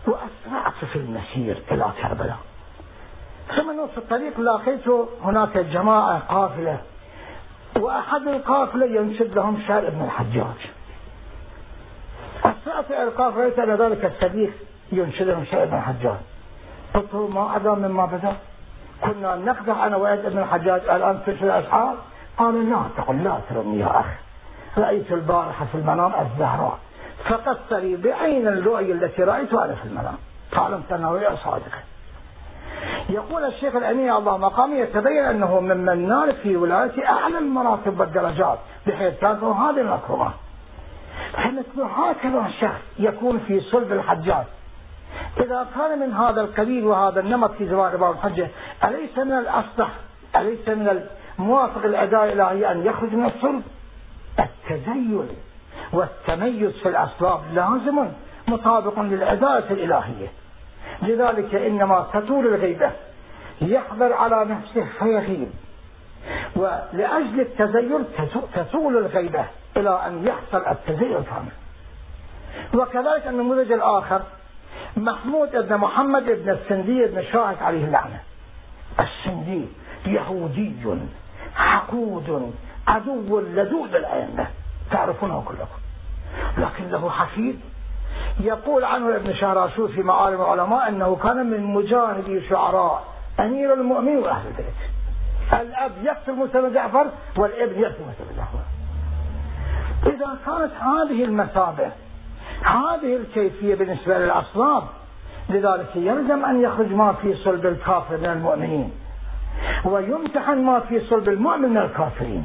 وأسرعت 0.07 0.85
في 0.93 0.97
المسير 0.97 1.63
إلى 1.71 1.85
كربلاء. 2.03 2.39
ثم 3.57 3.87
في 3.87 3.99
الطريق 3.99 4.41
لقيت 4.41 4.89
هناك 5.23 5.59
جماعة 5.59 6.19
قافلة. 6.19 6.81
وأحد 7.77 8.29
القافلة 8.29 8.87
ينشد 8.87 9.35
لهم 9.35 9.63
شعر 9.69 9.87
ابن 9.87 10.05
الحجاج. 10.05 10.71
أسرعت 12.45 12.91
القافلة 12.91 13.65
إلى 13.65 13.73
ذلك 13.73 14.05
الصديق 14.05 14.53
ينشد 14.93 15.29
لهم 15.29 15.45
شعر 15.45 15.63
ابن 15.63 15.77
الحجاج. 15.77 16.17
قلت 16.95 17.15
ما 17.15 17.57
أدرى 17.57 17.77
مما 17.77 18.07
بدأ 18.07 18.37
كنا 19.05 19.37
نقدح 19.37 19.83
أنا 19.83 19.97
وعد 19.97 20.25
ابن 20.25 20.39
الحجاج 20.39 20.81
الآن 20.81 21.21
تنشد 21.27 21.45
الأشعار 21.45 21.97
قال 22.39 22.71
لا 22.71 22.83
تقل 22.97 23.25
لا 23.25 23.41
ترني 23.51 23.79
يا 23.79 24.01
أخ 24.01 24.07
رأيت 24.79 25.13
البارحة 25.13 25.65
في 25.65 25.75
المنام 25.75 26.13
الزهراء. 26.15 26.79
فقدت 27.25 27.73
لي 27.73 27.97
بعين 27.97 28.49
الرؤية 28.49 28.93
التي 28.93 29.23
رأيتها 29.23 29.65
أنا 29.65 29.75
في 29.75 29.85
المنام. 29.85 30.17
فعلمت 30.53 30.93
أنه 30.93 31.11
رؤيا 31.13 31.37
صادقة 31.45 31.79
يقول 33.09 33.45
الشيخ 33.45 33.77
الأمين 33.77 34.13
الله 34.13 34.37
مقامه 34.37 34.77
يتبين 34.77 35.25
أنه 35.25 35.61
ممن 35.61 36.09
نال 36.09 36.37
في 36.37 36.57
ولاية 36.57 37.09
أعلى 37.09 37.39
المراتب 37.39 38.01
والدرجات 38.01 38.59
بحيث 38.87 39.21
كانت 39.21 39.43
هذه 39.45 39.81
المكرمات 39.81 40.33
فمثل 41.33 41.83
هكذا 41.83 42.47
الشخص 42.47 42.81
يكون 42.99 43.39
في 43.39 43.61
صلب 43.61 43.93
الحجاج. 43.93 44.45
إذا 45.41 45.67
كان 45.77 45.99
من 45.99 46.15
هذا 46.15 46.41
القبيل 46.41 46.87
وهذا 46.87 47.21
النمط 47.21 47.51
في 47.51 47.69
زمان 47.69 47.97
باب 47.97 48.13
الحجة 48.13 48.49
أليس 48.85 49.19
من 49.19 49.33
الأصلح 49.33 49.89
أليس 50.37 50.69
من 50.69 51.07
الموافق 51.39 51.85
الأداء 51.85 52.25
الإلهي 52.25 52.73
أن 52.73 52.87
يخرج 52.87 53.15
من 53.15 53.27
الصلب؟ 53.27 53.63
التزين 54.39 55.29
والتميز 55.93 56.73
في 56.73 56.89
الأسباب 56.89 57.41
لازم 57.55 58.09
مطابق 58.49 59.01
للعدالة 59.01 59.71
الإلهية. 59.71 60.29
لذلك 61.03 61.55
إنما 61.55 62.07
تطول 62.13 62.47
الغيبة 62.47 62.91
يحضر 63.61 64.13
على 64.13 64.45
نفسه 64.45 64.87
فيغيب 64.99 65.51
ولأجل 66.57 67.41
التزين 67.41 68.05
تطول 68.55 68.97
الغيبة 68.97 69.45
إلى 69.77 70.07
أن 70.07 70.27
يحصل 70.27 70.67
التزين 70.67 71.17
الكامل. 71.17 71.53
وكذلك 72.75 73.27
النموذج 73.27 73.73
الآخر 73.73 74.23
محمود 74.97 75.51
بن 75.51 75.77
محمد 75.77 76.25
بن 76.25 76.51
السندي 76.51 77.07
بن 77.07 77.23
شاهد 77.33 77.63
عليه 77.63 77.85
اللعنة. 77.85 78.21
السندي 79.01 79.67
يهودي 80.07 80.75
حقود 81.55 82.53
عدو 82.89 83.41
لدود 83.41 83.95
الأئمة. 83.95 84.47
تعرفونه 84.91 85.45
كلكم. 85.49 85.79
لكن 86.59 86.91
له 86.91 87.11
حفيد 87.11 87.61
يقول 88.41 88.85
عنه 88.85 89.17
ابن 89.17 89.35
شهراشور 89.35 89.89
في 89.89 90.03
معالم 90.03 90.41
العلماء 90.41 90.89
أنه 90.89 91.17
كان 91.17 91.51
من 91.51 91.65
مجاهدي 91.65 92.49
شعراء 92.49 93.05
أمير 93.41 93.75
المؤمنين 93.75 94.19
وأهل 94.19 94.47
البيت. 94.47 94.75
الأب 95.53 95.93
يقتل 96.03 96.33
موسى 96.33 96.71
جعفر 96.75 97.07
والابن 97.37 97.81
يقتل 97.81 98.05
موسى 98.05 98.37
جعفر. 98.37 98.59
إذا 100.07 100.39
كانت 100.47 100.73
هذه 100.73 101.25
المثابة 101.25 101.91
هذه 102.63 103.17
الكيفية 103.17 103.75
بالنسبة 103.75 104.19
للأصلاب 104.19 104.83
لذلك 105.49 105.97
يلزم 105.97 106.45
أن 106.45 106.61
يخرج 106.61 106.93
ما 106.93 107.13
في 107.13 107.35
صلب 107.35 107.67
الكافر 107.67 108.17
من 108.17 108.27
المؤمنين 108.27 108.93
ويمتحن 109.85 110.59
ما 110.59 110.81
في 110.81 111.01
صلب 111.01 111.29
المؤمن 111.29 111.69
من 111.69 111.79
الكافرين. 111.79 112.45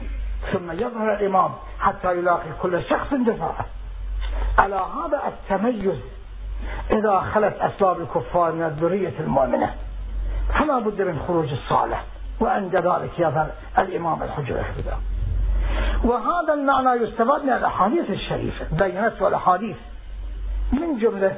ثم 0.54 0.71
يظهر 0.71 1.13
الإمام 1.13 1.52
حتى 1.80 2.17
يلاقي 2.17 2.49
كل 2.62 2.84
شخص 2.84 3.13
جزاءه 3.13 3.65
على 4.58 4.75
هذا 4.75 5.21
التميز 5.27 5.99
إذا 6.91 7.19
خلت 7.19 7.56
أسباب 7.60 8.01
الكفار 8.01 8.51
من 8.51 8.63
الذرية 8.63 9.13
المؤمنة. 9.19 9.73
فلا 10.60 10.79
بد 10.79 11.01
من 11.01 11.19
خروج 11.27 11.51
الصالح 11.51 12.03
وعند 12.39 12.75
ذلك 12.75 13.19
يظهر 13.19 13.47
الإمام 13.77 14.23
الحجر 14.23 14.60
الحجر 14.60 14.97
وهذا 16.03 16.53
المعنى 16.53 17.03
يستفاد 17.03 17.43
من 17.43 17.53
الأحاديث 17.53 18.10
الشريفة 18.10 18.65
بينت 18.71 19.21
الأحاديث 19.21 19.75
من 20.73 20.97
جملة 20.99 21.36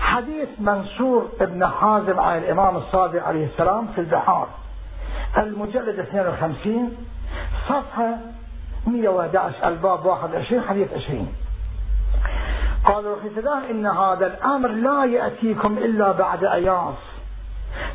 حديث 0.00 0.48
منصور 0.58 1.28
ابن 1.40 1.66
حازم 1.66 2.20
عن 2.20 2.38
الإمام 2.38 2.76
الصادق 2.76 3.24
عليه 3.24 3.46
السلام 3.46 3.86
في 3.86 4.00
البحار 4.00 4.48
المجلد 5.36 5.98
52 5.98 6.96
صفحة 7.68 8.16
111 8.86 9.68
الباب 9.68 10.04
21 10.06 10.62
حديث 10.62 10.92
20 10.92 11.34
قال 12.84 13.04
رحمة 13.04 13.70
إن 13.70 13.86
هذا 13.86 14.26
الأمر 14.26 14.68
لا 14.68 15.04
يأتيكم 15.04 15.78
إلا 15.78 16.12
بعد 16.12 16.44
أياس 16.44 16.94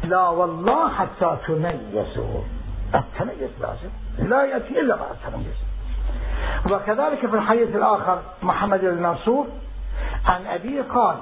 لا 0.03 0.29
والله 0.29 0.89
حتى 0.89 1.37
تميزوا. 1.47 2.41
التميز 2.95 3.49
لازم. 3.61 3.89
لا 4.29 4.43
يأتي 4.43 4.79
إلا 4.79 4.95
بعد 4.95 5.11
التميز. 5.11 5.55
وكذلك 6.71 7.19
في 7.19 7.35
الحديث 7.35 7.75
الآخر 7.75 8.21
محمد 8.43 8.83
المنصور 8.83 9.47
عن 10.25 10.45
أبيه 10.45 10.81
قال 10.81 11.17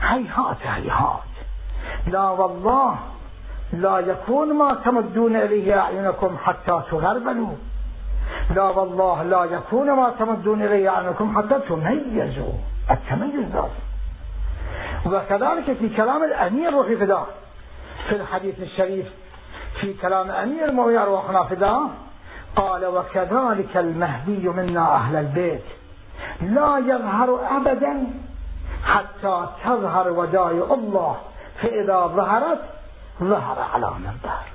هيهات 0.00 0.56
هيهات. 0.62 1.20
لا 2.06 2.28
والله 2.30 2.96
لا 3.72 3.98
يكون 3.98 4.52
ما 4.52 4.74
تمدون 4.84 5.36
إليه 5.36 5.80
أعينكم 5.80 6.36
حتى 6.38 6.82
تغربلوا. 6.90 7.54
لا 8.54 8.62
والله 8.62 9.22
لا 9.22 9.44
يكون 9.44 9.92
ما 9.92 10.12
تمدون 10.18 10.62
إليه 10.62 10.88
أعينكم 10.88 11.38
حتى 11.38 11.58
تميزوا 11.68 12.52
التميز. 12.90 13.54
لازم 13.54 13.86
وكذلك 15.06 15.76
في 15.78 15.88
كلام 15.88 16.24
الأمير 16.24 16.72
روحي 16.72 16.96
فداه 16.96 17.26
في 18.08 18.16
الحديث 18.16 18.60
الشريف 18.60 19.06
في 19.80 19.94
كلام 19.94 20.30
أمير 20.30 20.64
المؤمنين 20.64 20.98
أرواحنا 20.98 21.44
فداه 21.44 21.88
قال 22.56 22.86
وكذلك 22.86 23.76
المهدي 23.76 24.48
منا 24.48 24.94
أهل 24.94 25.16
البيت 25.16 25.64
لا 26.40 26.78
يظهر 26.78 27.40
أبدا 27.56 28.06
حتى 28.84 29.46
تظهر 29.64 30.10
ودايع 30.10 30.74
الله 30.74 31.16
فإذا 31.62 32.00
ظهرت 32.06 32.60
ظهر 33.22 33.58
على 33.74 33.90
من 33.90 34.12
ظهر 34.22 34.46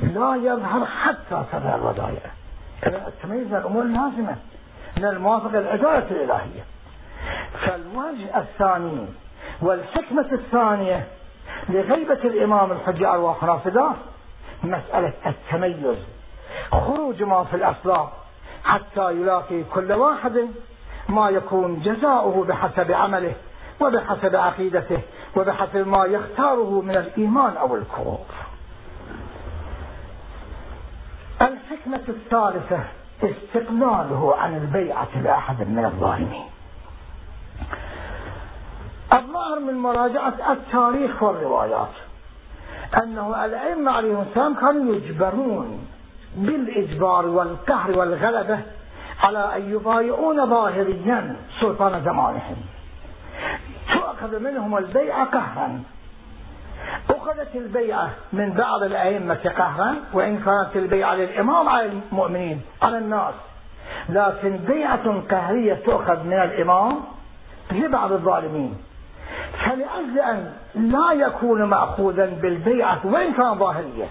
لا 0.00 0.36
يظهر 0.52 0.86
حتى 0.86 1.44
تظهر 1.52 1.86
ودايعه 1.86 2.35
من 3.24 3.56
الأمور 3.56 3.82
اللازمة 3.82 4.36
من 4.96 5.04
الموافقة 5.04 5.58
العدالة 5.58 6.10
الإلهية. 6.10 6.64
فالوجه 7.66 8.38
الثاني 8.38 9.06
والحكمة 9.62 10.26
الثانية 10.32 11.06
لغيبة 11.68 12.14
الإمام 12.24 12.72
الحجة 12.72 13.14
أرواح 13.14 13.44
رافضة 13.44 13.90
مسألة 14.62 15.12
التميز. 15.26 15.96
خروج 16.70 17.22
ما 17.22 17.44
في 17.44 17.56
الأسباب 17.56 18.08
حتى 18.64 19.10
يلاقي 19.10 19.64
كل 19.64 19.92
واحد 19.92 20.48
ما 21.08 21.28
يكون 21.30 21.80
جزاؤه 21.80 22.44
بحسب 22.44 22.92
عمله 22.92 23.34
وبحسب 23.80 24.36
عقيدته 24.36 25.00
وبحسب 25.36 25.88
ما 25.88 26.04
يختاره 26.04 26.80
من 26.80 26.96
الإيمان 26.96 27.56
أو 27.56 27.76
الكفر. 27.76 28.18
الحكمة 31.42 32.00
الثالثة 32.08 32.84
استقلاله 33.22 34.36
عن 34.38 34.56
البيعة 34.56 35.22
لأحد 35.24 35.68
من 35.68 35.84
الظالمين. 35.84 36.46
الظاهر 39.14 39.60
من 39.60 39.74
مراجعة 39.74 40.52
التاريخ 40.52 41.22
والروايات 41.22 41.92
أنه 43.02 43.44
الأئمة 43.44 43.90
عليهم 43.90 44.24
السلام 44.28 44.54
كانوا 44.54 44.94
يجبرون 44.94 45.86
بالإجبار 46.36 47.26
والقهر 47.26 47.98
والغلبة 47.98 48.60
على 49.22 49.56
أن 49.56 49.72
يبايعون 49.72 50.50
ظاهريا 50.50 51.36
سلطان 51.60 52.04
زمانهم. 52.04 52.56
تؤخذ 53.94 54.38
منهم 54.40 54.76
البيعة 54.76 55.24
قهرا. 55.24 55.82
أخذت 57.10 57.54
البيعة 57.54 58.10
من 58.32 58.52
بعض 58.52 58.82
الأئمة 58.82 59.52
قهرا 59.58 59.94
وإن 60.12 60.36
كانت 60.36 60.76
البيعة 60.76 61.14
للإمام 61.14 61.68
على 61.68 61.86
المؤمنين 61.86 62.60
على 62.82 62.98
الناس. 62.98 63.34
لكن 64.08 64.56
بيعة 64.56 65.22
قهرية 65.30 65.74
تؤخذ 65.74 66.22
من 66.22 66.40
الإمام 66.40 67.00
لبعض 67.72 68.12
الظالمين. 68.12 68.74
فلأجل 69.64 70.18
أن 70.18 70.52
لا 70.74 71.12
يكون 71.12 71.62
مأخوذا 71.62 72.26
بالبيعة 72.26 73.00
وإن 73.04 73.32
كان 73.32 73.58
ظاهرية 73.58 74.08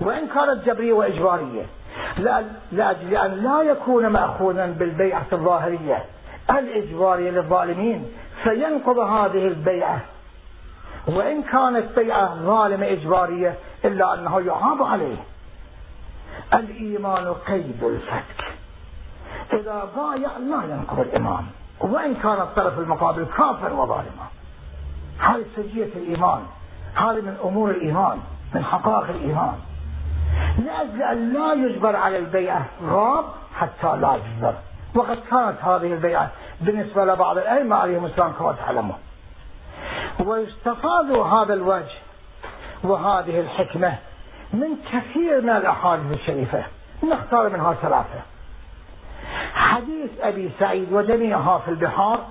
وإن 0.00 0.26
كانت 0.26 0.64
جبرية 0.66 0.92
وإجبارية 0.92 1.66
لأجل 2.72 3.16
أن 3.16 3.30
لا 3.30 3.62
يكون 3.62 4.06
مأخوذا 4.06 4.66
بالبيعة 4.66 5.26
الظاهرية 5.32 6.04
الإجبارية 6.50 7.30
للظالمين 7.30 8.06
فينقض 8.42 8.98
هذه 8.98 9.46
البيعة 9.46 10.00
وإن 11.06 11.42
كانت 11.42 11.98
بيعة 11.98 12.34
ظالمة 12.34 12.86
إجبارية 12.86 13.54
إلا 13.84 14.14
أنه 14.14 14.40
يعاب 14.40 14.82
عليه. 14.82 15.16
الإيمان 16.54 17.32
قيد 17.32 17.84
الفتك. 17.84 18.44
إذا 19.52 19.88
بايع 19.96 20.30
لا 20.38 20.74
ينقض 20.74 21.00
الإيمان. 21.00 21.44
وإن 21.80 22.14
كان 22.14 22.40
الطرف 22.40 22.78
المقابل 22.78 23.24
كافر 23.24 23.72
وظالما. 23.72 24.26
هذه 25.18 25.44
سجية 25.56 25.92
الإيمان. 25.96 26.42
هذه 26.94 27.20
من 27.20 27.36
أمور 27.44 27.70
الإيمان 27.70 28.18
من 28.54 28.64
حقائق 28.64 29.08
الإيمان. 29.08 29.54
لأجل 30.58 31.02
أن 31.02 31.32
لا 31.32 31.52
يجبر 31.52 31.96
على 31.96 32.18
البيعة 32.18 32.66
غاب 32.84 33.24
حتى 33.54 33.96
لا 33.96 34.14
يجبر. 34.14 34.54
وقد 34.94 35.18
كانت 35.30 35.64
هذه 35.64 35.92
البيعة 35.92 36.30
بالنسبة 36.60 37.04
لبعض 37.04 37.38
الأئمة 37.38 37.76
عليهم 37.76 38.06
السلام 38.06 38.32
كما 38.32 38.52
تعلمون. 38.52 38.98
ويستفاد 40.20 41.10
هذا 41.10 41.54
الوجه 41.54 41.98
وهذه 42.84 43.40
الحكمة 43.40 43.98
من 44.52 44.76
كثير 44.92 45.40
من 45.40 45.50
الأحاديث 45.50 46.12
الشريفة. 46.12 46.64
نختار 47.12 47.48
منها 47.48 47.74
ثلاثة. 47.74 48.20
حديث 49.54 50.10
أبي 50.20 50.50
سعيد 50.58 50.92
وجميعها 50.92 51.58
في 51.58 51.68
البحار 51.70 52.26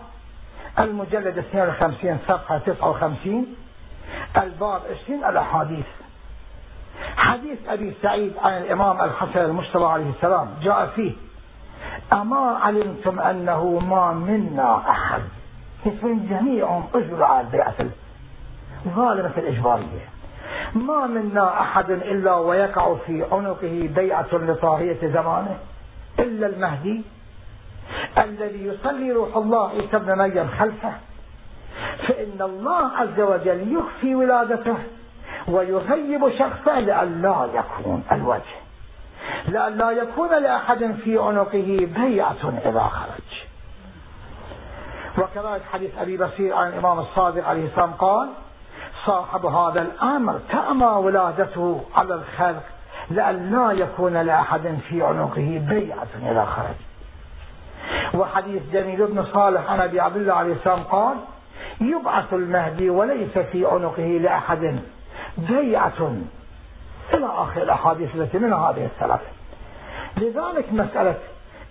المجلد 0.79 1.37
52 1.37 2.19
صفحة 2.27 2.57
59 2.57 3.55
الباب 4.37 4.81
20 5.05 5.23
الأحاديث. 5.25 5.85
حديث 7.17 7.59
أبي 7.67 7.93
سعيد 8.01 8.33
عن 8.37 8.57
الإمام 8.57 9.01
الحسن 9.01 9.39
المجتبى 9.39 9.85
عليه 9.85 10.09
السلام 10.09 10.49
جاء 10.61 10.85
فيه 10.95 11.13
أما 12.13 12.59
علمتم 12.63 13.19
أنه 13.19 13.79
ما 13.79 14.13
منا 14.13 14.89
أحد؟ 14.89 15.21
اسم 15.87 16.27
جميعهم 16.29 16.83
أجر 16.95 17.23
على 17.23 17.47
البيعة 17.47 17.75
الظالمة 18.85 19.31
الإجبارية. 19.37 20.09
ما 20.75 21.07
منا 21.07 21.61
أحد 21.61 21.91
إلا 21.91 22.35
ويقع 22.35 22.95
في 22.95 23.25
عنقه 23.31 23.89
بيعة 23.95 24.27
لطاغية 24.33 24.97
زمانه 25.01 25.57
إلا 26.19 26.47
المهدي 26.47 27.01
الذي 28.17 28.65
يصلي 28.65 29.11
روح 29.11 29.35
الله 29.35 29.69
عيسى 29.69 29.95
ابن 29.95 30.17
مريم 30.17 30.47
خلفه. 30.59 30.93
فإن 32.07 32.41
الله 32.41 32.91
عز 32.97 33.19
وجل 33.19 33.77
يخفي 33.77 34.15
ولادته 34.15 34.75
ويغيب 35.47 36.29
شخصه 36.29 36.79
لئلا 36.79 37.47
يكون 37.53 38.03
الوجه 38.11 38.55
لئلا 39.47 39.91
يكون 39.91 40.29
لأحد 40.29 40.95
في 41.03 41.17
عنقه 41.17 41.89
بيعة 41.95 42.59
إذا 42.65 42.79
خرج. 42.79 43.30
وكذلك 45.17 45.61
حديث 45.73 45.97
أبي 45.97 46.17
بصير 46.17 46.55
عن 46.55 46.67
الإمام 46.67 46.99
الصادق 46.99 47.47
عليه 47.47 47.65
السلام 47.65 47.91
قال 47.91 48.29
صاحب 49.05 49.45
هذا 49.45 49.81
الأمر 49.81 50.39
تأمى 50.51 50.85
ولادته 50.85 51.83
على 51.95 52.13
الخلق 52.13 52.63
لئلا 53.11 53.71
يكون 53.71 54.13
لأحد 54.17 54.77
في 54.89 55.03
عنقه 55.03 55.61
بيعة 55.69 56.07
إذا 56.31 56.45
خرج 56.45 56.75
وحديث 58.21 58.61
جميل 58.71 59.05
بن 59.05 59.25
صالح 59.33 59.71
عن 59.71 59.79
أبي 59.79 59.99
عبد 59.99 60.15
الله 60.15 60.33
عليه 60.33 60.53
السلام 60.53 60.83
قال 60.83 61.17
يبعث 61.81 62.33
المهدي 62.33 62.89
وليس 62.89 63.37
في 63.37 63.65
عنقه 63.65 64.03
لأحد 64.03 64.79
بيعة 65.37 66.15
إلى 67.13 67.25
آخر 67.25 67.61
الأحاديث 67.63 68.15
التي 68.15 68.37
من 68.37 68.53
هذه 68.53 68.85
الثلاثة. 68.85 69.27
لذلك 70.17 70.73
مسألة 70.73 71.15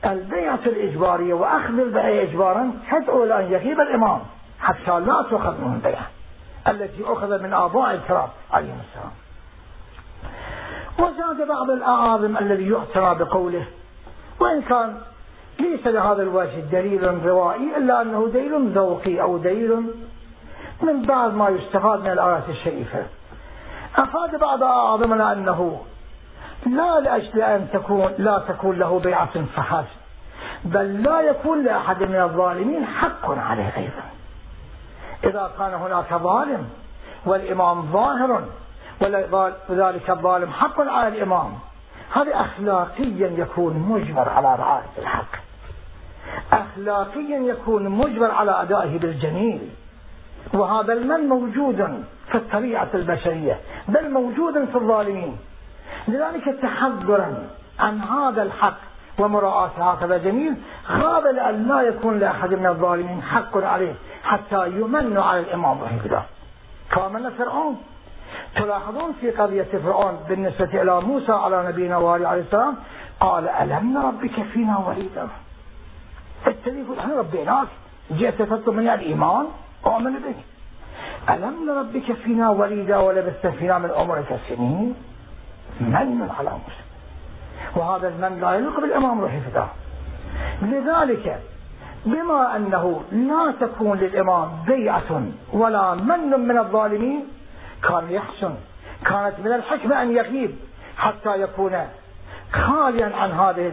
البيعة 0.05 0.61
الإجبارية 0.67 1.35
وأخذ 1.35 1.79
البيعة 1.79 2.23
إجبارا 2.23 2.73
تدعو 2.91 3.25
إلى 3.25 3.47
أن 3.47 3.53
يغيب 3.53 3.81
الإمام. 3.81 4.21
حتى 4.61 5.01
لا 5.01 5.23
تؤخذ 5.31 5.61
منه 5.61 5.75
البيعة. 5.75 6.07
التي 6.69 7.05
أخذ 7.05 7.43
من 7.43 7.55
آباء 7.55 7.91
الكرام 7.95 8.29
عليهم 8.53 8.79
السلام. 8.89 9.13
وزاد 10.99 11.49
بعض 11.49 11.71
الأعاظم 11.71 12.37
الذي 12.37 12.69
يعتنى 12.69 13.25
بقوله 13.25 13.67
وإن 14.41 14.63
كان 14.63 14.97
ليس 15.61 15.87
لهذا 15.87 16.23
الوجه 16.23 16.61
دليل 16.73 17.27
روائي 17.27 17.77
إلا 17.77 18.03
أنه 18.03 18.31
دليل 18.35 18.73
ذوقي 18.73 19.21
أو 19.21 19.39
دليل 19.39 19.77
من 20.83 21.03
بعض 21.03 21.35
ما 21.35 21.49
يستفاد 21.49 22.01
من 22.01 22.11
الآيات 22.11 22.49
الشريفة. 22.49 23.07
أفاد 23.97 24.41
بعض 24.41 24.63
أعظمنا 24.63 25.33
أنه 25.33 25.81
لا 26.67 27.01
لأجل 27.01 27.43
أن 27.43 27.69
تكون 27.73 28.13
لا 28.19 28.43
تكون 28.49 28.79
له 28.79 28.99
بيعة 28.99 29.45
فحسب. 29.57 30.01
بل 30.65 31.03
لا 31.03 31.21
يكون 31.21 31.65
لأحد 31.65 32.03
من 32.03 32.21
الظالمين 32.21 32.87
حق 32.87 33.31
عليه 33.31 33.77
أيضا. 33.77 34.11
إذا 35.25 35.51
كان 35.59 35.75
هناك 35.75 36.15
ظالم 36.15 36.69
والإمام 37.27 37.93
ظاهر 37.93 38.45
وذلك 39.69 40.11
الظالم 40.11 40.51
حق 40.51 40.81
على 40.81 41.09
الإمام 41.09 41.53
هذا 42.15 42.35
أخلاقيا 42.35 43.29
يكون 43.29 43.75
مجبر 43.75 44.29
على 44.29 44.55
رعاية 44.55 44.91
الحق. 44.99 45.37
أخلاقيا 46.53 47.39
يكون 47.39 47.89
مجبر 47.89 48.31
على 48.31 48.63
أدائه 48.63 48.99
بالجميل. 48.99 49.69
وهذا 50.55 50.93
المن 50.93 51.29
موجود 51.29 52.05
في 52.31 52.35
الطبيعة 52.35 52.89
البشرية 52.95 53.61
بل 53.89 54.11
موجود 54.11 54.65
في 54.65 54.75
الظالمين. 54.75 55.37
لذلك 56.09 56.45
تحذرا 56.63 57.49
عن 57.79 58.01
هذا 58.01 58.43
الحق 58.43 58.77
ومراعاة 59.19 59.71
هكذا 59.79 60.17
جميل 60.19 60.55
غاب 60.91 61.27
لأن 61.27 61.69
لا 61.69 61.81
يكون 61.81 62.19
لأحد 62.19 62.55
من 62.55 62.67
الظالمين 62.67 63.23
حق 63.23 63.57
عليه 63.57 63.95
حتى 64.25 64.67
يمن 64.69 65.19
على 65.19 65.41
الإمام 65.41 65.79
الله 65.79 66.23
كامل 66.91 67.33
فرعون. 67.33 67.77
تلاحظون 68.57 69.13
في 69.21 69.31
قضية 69.31 69.63
فرعون 69.85 70.21
بالنسبة 70.29 70.83
إلى 70.83 71.01
موسى 71.01 71.33
على 71.33 71.69
نبينا 71.69 71.97
وآله 71.97 72.29
عليه 72.29 72.43
السلام؟ 72.43 72.75
قال 73.21 73.49
ألم 73.49 73.93
نربك 73.95 74.43
فينا 74.53 74.79
وليدا؟ 74.79 75.29
التالي 76.47 76.81
يقول 76.81 76.99
إحنا 76.99 77.15
ربيناك 77.15 77.69
جئت 78.11 78.43
تطلب 78.43 78.75
مني 78.75 78.95
الإيمان؟ 78.95 79.47
أؤمن 79.87 80.13
بك. 80.13 80.37
ألم 81.31 81.55
نربك 81.67 82.13
فينا 82.13 82.51
وليدا 82.51 82.97
ولبثت 82.97 83.47
فينا 83.47 83.79
من 83.79 83.91
عمرك 83.91 84.41
سنين؟ 84.49 84.95
من 85.81 86.29
على 86.39 86.51
موسى 86.51 86.85
وهذا 87.77 88.09
المن 88.09 88.41
لا 88.41 88.55
يليق 88.55 88.81
بالإمام 88.81 89.41
فتاة. 89.51 89.69
لذلك 90.63 91.43
بما 92.07 92.57
أنه 92.57 93.03
لا 93.13 93.55
تكون 93.61 93.99
للإمام 93.99 94.65
بيعة 94.67 95.23
ولا 95.53 95.95
من 95.95 96.49
من 96.49 96.59
الظالمين 96.59 97.25
كان 97.89 98.11
يحسن 98.11 98.55
كانت 99.05 99.35
من 99.39 99.53
الحكمة 99.53 100.03
أن 100.03 100.17
يغيب 100.17 100.57
حتى 100.97 101.43
يكون 101.43 101.87
خاليا 102.53 103.17
عن 103.17 103.33
هذه 103.33 103.73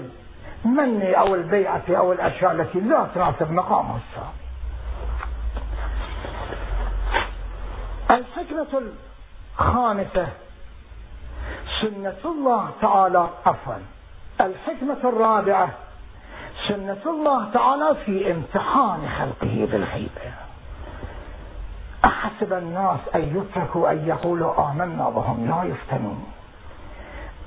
المن 0.66 1.14
أو 1.14 1.36
البيعة 1.36 1.84
أو 1.90 2.14
الأشياء 2.14 2.52
التي 2.52 2.80
لا 2.80 3.08
تناسب 3.16 3.52
مقامه 3.52 3.96
السابق. 3.96 4.34
الحكمة 8.12 8.82
الخامسة 9.60 10.28
سنة 11.82 12.32
الله 12.32 12.70
تعالى 12.82 13.30
عفوا. 13.46 13.74
الحكمة 14.42 14.98
الرابعة 15.04 15.70
سنة 16.68 17.02
الله 17.06 17.50
تعالى 17.54 17.96
في 18.06 18.32
امتحان 18.32 19.10
خلقه 19.20 19.68
بالغيبة 19.72 20.34
أحسب 22.06 22.54
الناس 22.54 23.00
أن 23.16 23.22
يتركوا 23.22 23.92
أن 23.92 24.08
يقولوا 24.08 24.72
آمنا 24.72 25.08
وهم 25.08 25.48
لا 25.48 25.64
يفتنون. 25.64 26.26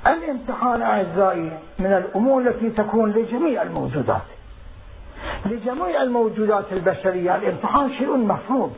الامتحان 0.06 0.82
أعزائي 0.82 1.58
من 1.78 1.92
الأمور 1.92 2.42
التي 2.42 2.70
تكون 2.70 3.10
لجميع 3.10 3.62
الموجودات. 3.62 4.22
لجميع 5.46 6.02
الموجودات 6.02 6.72
البشرية 6.72 7.36
الامتحان 7.36 7.92
شيء 7.98 8.16
مفروض. 8.16 8.72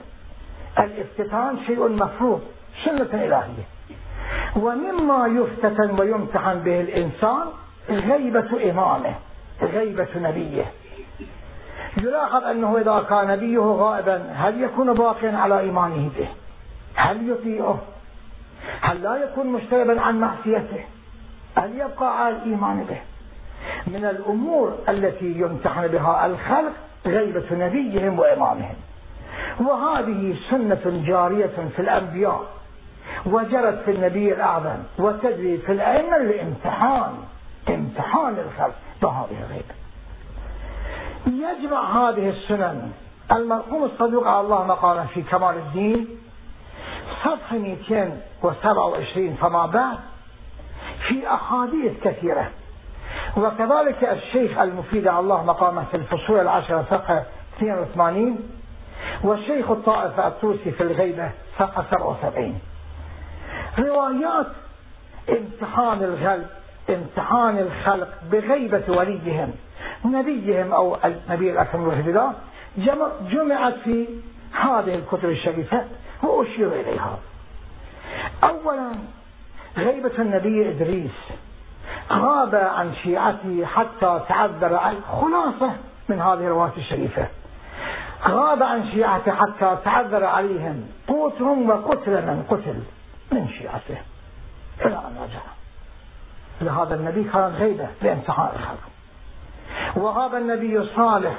الافتتان 0.78 1.58
شيء 1.66 1.88
مفروض. 1.88 2.42
سنة 2.84 3.24
إلهية. 3.24 3.64
ومما 4.56 5.26
يفتتن 5.26 6.00
ويمتحن 6.00 6.58
به 6.58 6.80
الإنسان 6.80 7.46
غيبة 7.90 8.70
إمامه 8.70 9.14
غيبة 9.62 10.08
نبيه. 10.16 10.64
يلاحظ 11.96 12.44
أنه 12.44 12.78
إذا 12.78 13.06
كان 13.08 13.26
نبيه 13.26 13.58
غائبا 13.58 14.32
هل 14.34 14.62
يكون 14.62 14.94
باقيا 14.94 15.36
على 15.36 15.60
إيمانه 15.60 16.10
به؟ 16.18 16.28
هل 16.94 17.30
يطيعه؟ 17.30 17.78
هل 18.80 19.02
لا 19.02 19.16
يكون 19.16 19.46
مجتنبا 19.46 20.00
عن 20.00 20.20
معصيته؟ 20.20 20.84
هل 21.56 21.80
يبقى 21.80 22.24
على 22.24 22.36
الإيمان 22.36 22.84
به؟ 22.84 23.00
من 23.86 24.04
الأمور 24.04 24.78
التي 24.88 25.32
يمتحن 25.38 25.86
بها 25.86 26.26
الخلق 26.26 26.72
غيبة 27.06 27.44
نبيهم 27.52 28.18
وإمامهم. 28.18 28.74
وهذه 29.60 30.36
سنة 30.50 31.02
جارية 31.06 31.68
في 31.76 31.82
الأنبياء. 31.82 32.61
وجرت 33.26 33.82
في 33.84 33.90
النبي 33.90 34.34
الأعظم 34.34 34.78
وتجري 34.98 35.58
في 35.58 35.72
الأئمة 35.72 36.18
لامتحان 36.18 37.12
امتحان 37.68 38.38
الخلق 38.38 38.74
بهذه 39.02 39.36
الغيبة 39.46 39.74
يجمع 41.26 42.08
هذه 42.08 42.28
السنن. 42.28 42.92
المرحوم 43.32 43.84
الصدوق 43.84 44.26
على 44.26 44.40
الله 44.40 44.64
مقاما 44.64 45.04
في 45.04 45.22
كمال 45.22 45.56
الدين. 45.56 46.08
صفحة 47.24 47.58
227 47.58 49.34
فما 49.34 49.66
بعد. 49.66 49.98
في 51.08 51.34
أحاديث 51.34 51.92
كثيرة. 52.04 52.50
وكذلك 53.36 54.04
الشيخ 54.04 54.58
المفيد 54.58 55.08
على 55.08 55.18
الله 55.20 55.44
مقامه 55.44 55.84
في 55.84 55.96
الفصول 55.96 56.40
العشرة 56.40 56.84
صفحة 56.90 57.22
82 57.56 58.38
والشيخ 59.24 59.70
الطائفة 59.70 60.26
الطوسي 60.26 60.70
في 60.70 60.82
الغيبة 60.82 61.30
صفحة 61.58 61.84
77 61.90 62.60
روايات 63.78 64.46
امتحان 65.30 66.02
الغلب 66.02 66.46
امتحان 66.90 67.58
الخلق 67.58 68.08
بغيبة 68.32 68.82
وليهم 68.88 69.52
نبيهم 70.04 70.72
أو 70.72 70.96
النبي 71.04 71.50
الأكرم 71.50 71.90
الله 71.90 72.34
جمعت 73.30 73.74
في 73.84 74.06
هذه 74.52 74.94
الكتب 74.94 75.28
الشريفة 75.28 75.84
وأشير 76.22 76.72
إليها. 76.80 77.18
أولا 78.44 78.92
غيبة 79.76 80.12
النبي 80.18 80.70
إدريس 80.70 81.10
غاب 82.12 82.54
عن 82.54 82.94
شيعته 83.02 83.64
حتى 83.64 84.20
تعذر 84.28 84.78
خلاصة 85.20 85.72
من 86.08 86.20
هذه 86.20 86.46
الروايات 86.46 86.78
الشريفة. 86.78 87.26
غاب 88.28 88.62
عن 88.62 88.86
شيعته 88.92 89.32
حتى 89.32 89.76
تعذر 89.84 90.24
عليهم 90.24 90.86
قوتهم 91.08 91.70
وقتل 91.70 92.10
من 92.10 92.44
قتل. 92.50 92.82
من 93.32 93.48
شيعته. 93.48 93.98
إلى 94.80 94.94
أن 94.94 95.16
رجع 95.22 95.40
لهذا 96.60 96.94
النبي 96.94 97.24
كان 97.24 97.54
غيبة 97.58 97.86
لامتحان 98.02 98.48
الخلق. 98.56 98.92
وغاب 99.96 100.34
النبي 100.34 100.86
صالح 100.96 101.34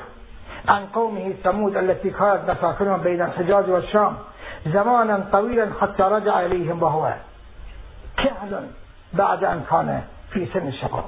عن 0.68 0.86
قومه 0.86 1.34
ثمود 1.44 1.78
التي 1.78 2.10
كانت 2.10 2.50
مساكنهم 2.50 3.02
بين 3.02 3.22
الحجاز 3.22 3.70
والشام 3.70 4.18
زمانا 4.66 5.26
طويلا 5.32 5.70
حتى 5.82 6.04
رجع 6.04 6.46
إليهم 6.46 6.84
وهو 6.84 7.14
كهل 8.18 8.68
بعد 9.14 9.44
أن 9.44 9.64
كان 9.70 10.04
في 10.32 10.46
سن 10.46 10.68
الشباب 10.68 11.04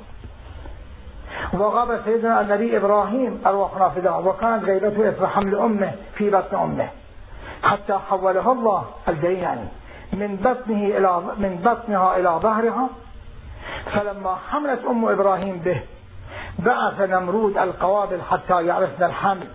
وغاب 1.54 2.02
سيدنا 2.06 2.42
النبي 2.42 2.78
إبراهيم 2.78 3.42
أرواحنا 3.46 3.90
فداه 3.90 4.20
وكانت 4.20 4.64
غيبته 4.64 5.10
إثر 5.10 5.28
حمل 5.28 5.56
أمه 5.56 5.92
في 6.16 6.30
بطن 6.30 6.58
أمه 6.58 6.90
حتى 7.64 7.94
حوله 8.10 8.52
الله 8.52 8.86
الجياني 9.08 9.68
من 10.16 10.36
بطنه 10.36 10.97
إلى 10.97 11.22
من 11.38 11.61
بطنها 11.66 12.18
إلى 12.18 12.30
ظهرها. 12.30 12.89
فلما 13.86 14.36
حملت 14.49 14.86
أم 14.86 15.05
إبراهيم 15.05 15.57
به 15.57 15.82
بعث 16.59 17.01
نمرود 17.01 17.57
القوابل 17.57 18.22
حتى 18.22 18.66
يعرفن 18.66 19.03
الحمل. 19.03 19.47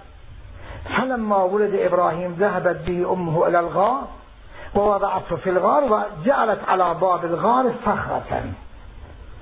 فلما 0.96 1.36
ولد 1.36 1.74
إبراهيم 1.74 2.36
ذهبت 2.38 2.76
به 2.76 3.12
أمه 3.12 3.46
إلى 3.46 3.60
الغار 3.60 4.08
ووضعته 4.74 5.36
في 5.36 5.50
الغار 5.50 5.84
وجعلت 5.84 6.60
على 6.68 6.94
باب 6.94 7.24
الغار 7.24 7.72
صخرة. 7.86 8.42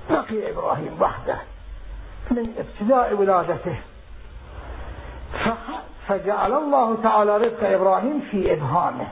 بقي 0.09 0.51
إبراهيم 0.51 0.97
وحده 1.01 1.37
من 2.31 2.53
ابتداء 2.57 3.13
ولادته. 3.13 3.79
فجعل 6.07 6.53
الله 6.53 6.97
تعالى 7.03 7.37
رزق 7.37 7.69
إبراهيم 7.69 8.19
في 8.31 8.53
إبهامه. 8.53 9.07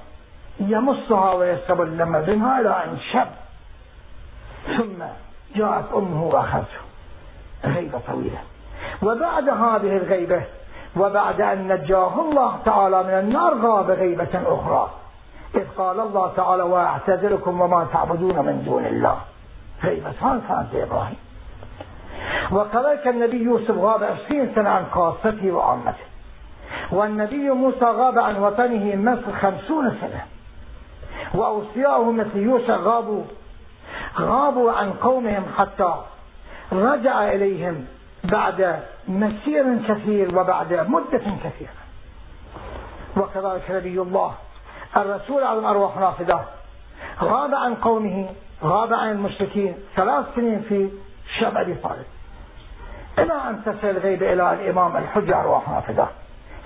يمصها 0.59 1.33
ويستبل 1.33 2.21
بينها 2.25 2.59
إلى 2.61 2.69
أن 2.69 2.97
شب. 3.11 3.27
ثم 4.77 5.03
جاءت 5.55 5.93
أمه 5.93 6.23
وأخذته 6.23 6.79
غيبة 7.65 7.99
طويلة. 8.07 8.39
وبعد 9.03 9.49
هذه 9.49 9.97
الغيبة 9.97 10.43
وبعد 10.97 11.41
أن 11.41 11.67
نجاه 11.67 12.21
الله 12.21 12.57
تعالى 12.65 13.03
من 13.03 13.09
النار 13.09 13.53
غاب 13.53 13.91
غيبة 13.91 14.41
أخرى. 14.45 14.89
إذ 15.55 15.65
قال 15.77 15.99
الله 15.99 16.31
تعالى 16.35 16.63
وأعتذركم 16.63 17.61
وما 17.61 17.87
تعبدون 17.93 18.45
من 18.45 18.63
دون 18.65 18.85
الله. 18.85 19.17
غيبتان 19.83 20.41
كانت 20.47 20.75
إبراهيم. 20.75 21.17
وكذلك 22.51 23.07
النبي 23.07 23.43
يوسف 23.43 23.77
غاب 23.77 24.03
عشرين 24.03 24.55
سنة 24.55 24.69
عن 24.69 24.85
خاصته 24.91 25.51
وعامته. 25.51 26.07
والنبي 26.91 27.49
موسى 27.49 27.85
غاب 27.85 28.19
عن 28.19 28.35
وطنه 28.35 28.95
مصر 28.95 29.31
خمسون 29.41 29.97
سنة. 30.01 30.25
وأوصياؤه 31.34 32.11
مثل 32.11 32.38
يوسف 32.38 32.69
غابوا. 32.69 33.23
غابوا 34.19 34.71
عن 34.71 34.93
قومهم 34.93 35.45
حتى 35.57 35.93
رجع 36.71 37.30
إليهم 37.30 37.86
بعد 38.23 38.80
مسير 39.07 39.78
كثير 39.88 40.39
وبعد 40.39 40.73
مدة 40.73 41.23
كثيرة. 41.43 41.78
وكذلك 43.17 43.71
نبي 43.71 44.01
الله 44.01 44.34
الرسول 44.97 45.43
على 45.43 45.59
الأرواح 45.59 45.97
نافذة. 45.97 46.45
غاب 47.21 47.55
عن 47.55 47.75
قومه 47.75 48.30
غاب 48.63 48.93
عن 48.93 49.11
المشركين. 49.11 49.78
ثلاث 49.95 50.25
سنين 50.36 50.61
في 50.61 50.89
شعب 51.39 51.57
أبي 51.57 51.75
طالب. 51.75 52.05
إلى 53.19 53.34
أن 53.34 53.63
تصل 53.65 53.88
الغيبة 53.88 54.34
إلى 54.34 54.53
الإمام 54.53 54.97
الحجة 54.97 55.39
أرواح 55.39 55.69
نافذة. 55.69 56.09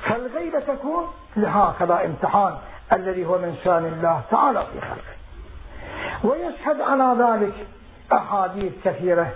فالغيبة 0.03 0.59
تكون 0.59 1.07
لهكذا 1.35 2.05
امتحان. 2.05 2.57
الذي 2.93 3.25
هو 3.25 3.37
من 3.37 3.55
شان 3.63 3.85
الله 3.85 4.21
تعالى 4.31 4.63
في 4.73 4.81
خلقه. 4.81 5.15
ويشهد 6.23 6.81
على 6.81 7.23
ذلك 7.23 7.53
أحاديث 8.13 8.73
كثيرة 8.83 9.27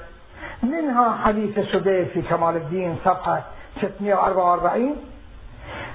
منها 0.63 1.17
حديث 1.23 1.59
سدير 1.59 2.05
في 2.05 2.21
كمال 2.21 2.55
الدين 2.55 2.97
صفحة 3.05 3.41
644 3.81 4.95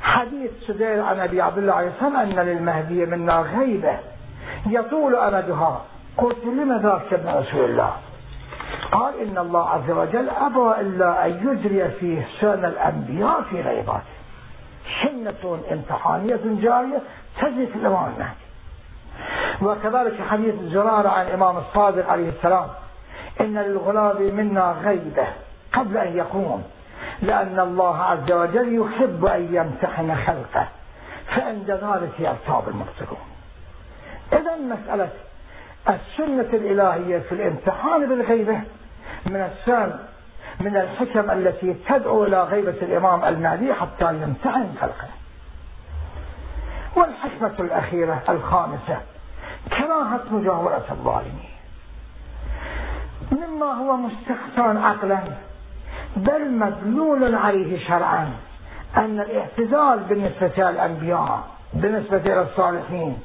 حديث 0.03 0.51
سدير 0.67 1.03
عن 1.03 1.21
أبي 1.21 1.43
عبد 1.43 1.59
الله 1.59 1.73
عليه 1.73 1.89
السلام 1.89 2.17
أن 2.17 2.47
للمهدي 2.47 3.07
منا 3.07 3.41
غيبة 3.41 3.99
يطول 4.67 5.15
أمدها. 5.15 5.85
قلت 6.17 6.45
لم 6.45 6.79
ذاك 6.83 7.13
ابن 7.13 7.29
رسول 7.29 7.65
الله؟ 7.71 7.93
قال 8.93 9.21
إن 9.21 9.39
الله 9.39 9.69
عز 9.69 9.91
وجل 9.91 10.29
أبى 10.29 10.81
إلا 10.81 11.27
أن 11.27 11.31
يجري 11.31 11.91
فيه 11.91 12.27
سنة 12.41 12.69
الأنبياء 12.69 13.43
في 13.43 13.61
غيباته. 13.61 14.20
سنة 15.03 15.61
امتحانية 15.73 16.41
جارية 16.45 17.01
تجري 17.41 17.67
في 17.67 17.75
الإمام 17.75 18.13
المهدي. 18.15 18.51
وكذلك 19.63 20.23
حديث 20.31 20.55
زرارة 20.63 21.09
عن 21.09 21.27
الإمام 21.27 21.57
الصادق 21.57 22.09
عليه 22.11 22.29
السلام 22.29 22.67
إن 23.41 23.59
للغلاب 23.59 24.21
منا 24.23 24.77
غيبة 24.85 25.27
قبل 25.73 25.97
أن 25.97 26.17
يقوم 26.17 26.63
لأن 27.23 27.61
الله 27.61 28.03
عز 28.03 28.33
وجل 28.33 28.75
يحب 28.81 29.25
أن 29.25 29.55
يمتحن 29.55 30.17
خلقه 30.17 30.69
فعند 31.37 31.71
ذلك 31.71 32.13
يرتاب 32.19 32.69
المبصرون 32.69 33.19
إذا 34.33 34.57
مسألة 34.57 35.09
السنة 35.89 36.59
الإلهية 36.59 37.19
في 37.19 37.33
الامتحان 37.33 38.09
بالغيبة 38.09 38.61
من 39.27 39.51
السن 39.53 39.93
من 40.61 40.77
الحكم 40.77 41.31
التي 41.31 41.75
تدعو 41.89 42.25
إلى 42.25 42.43
غيبة 42.43 42.71
الإمام 42.71 43.25
المهدي 43.25 43.75
حتى 43.75 44.15
يمتحن 44.15 44.75
خلقه. 44.81 45.09
والحكمة 46.97 47.55
الأخيرة 47.61 48.23
الخامسة 48.29 49.01
كراهة 49.69 50.23
مجاورة 50.31 50.85
الظالمين. 50.91 51.51
مما 53.33 53.67
هو 53.67 53.97
مستحسن 53.97 54.77
عقلا 54.77 55.21
بل 56.17 56.51
مدلول 56.51 57.35
عليه 57.35 57.87
شرعا 57.87 58.31
أن 58.97 59.21
الاعتزال 59.21 59.99
بالنسبة 59.99 60.71
للأنبياء 60.71 61.45
بالنسبة 61.75 62.17
إلى 62.17 62.43
الصالحين 62.43 63.19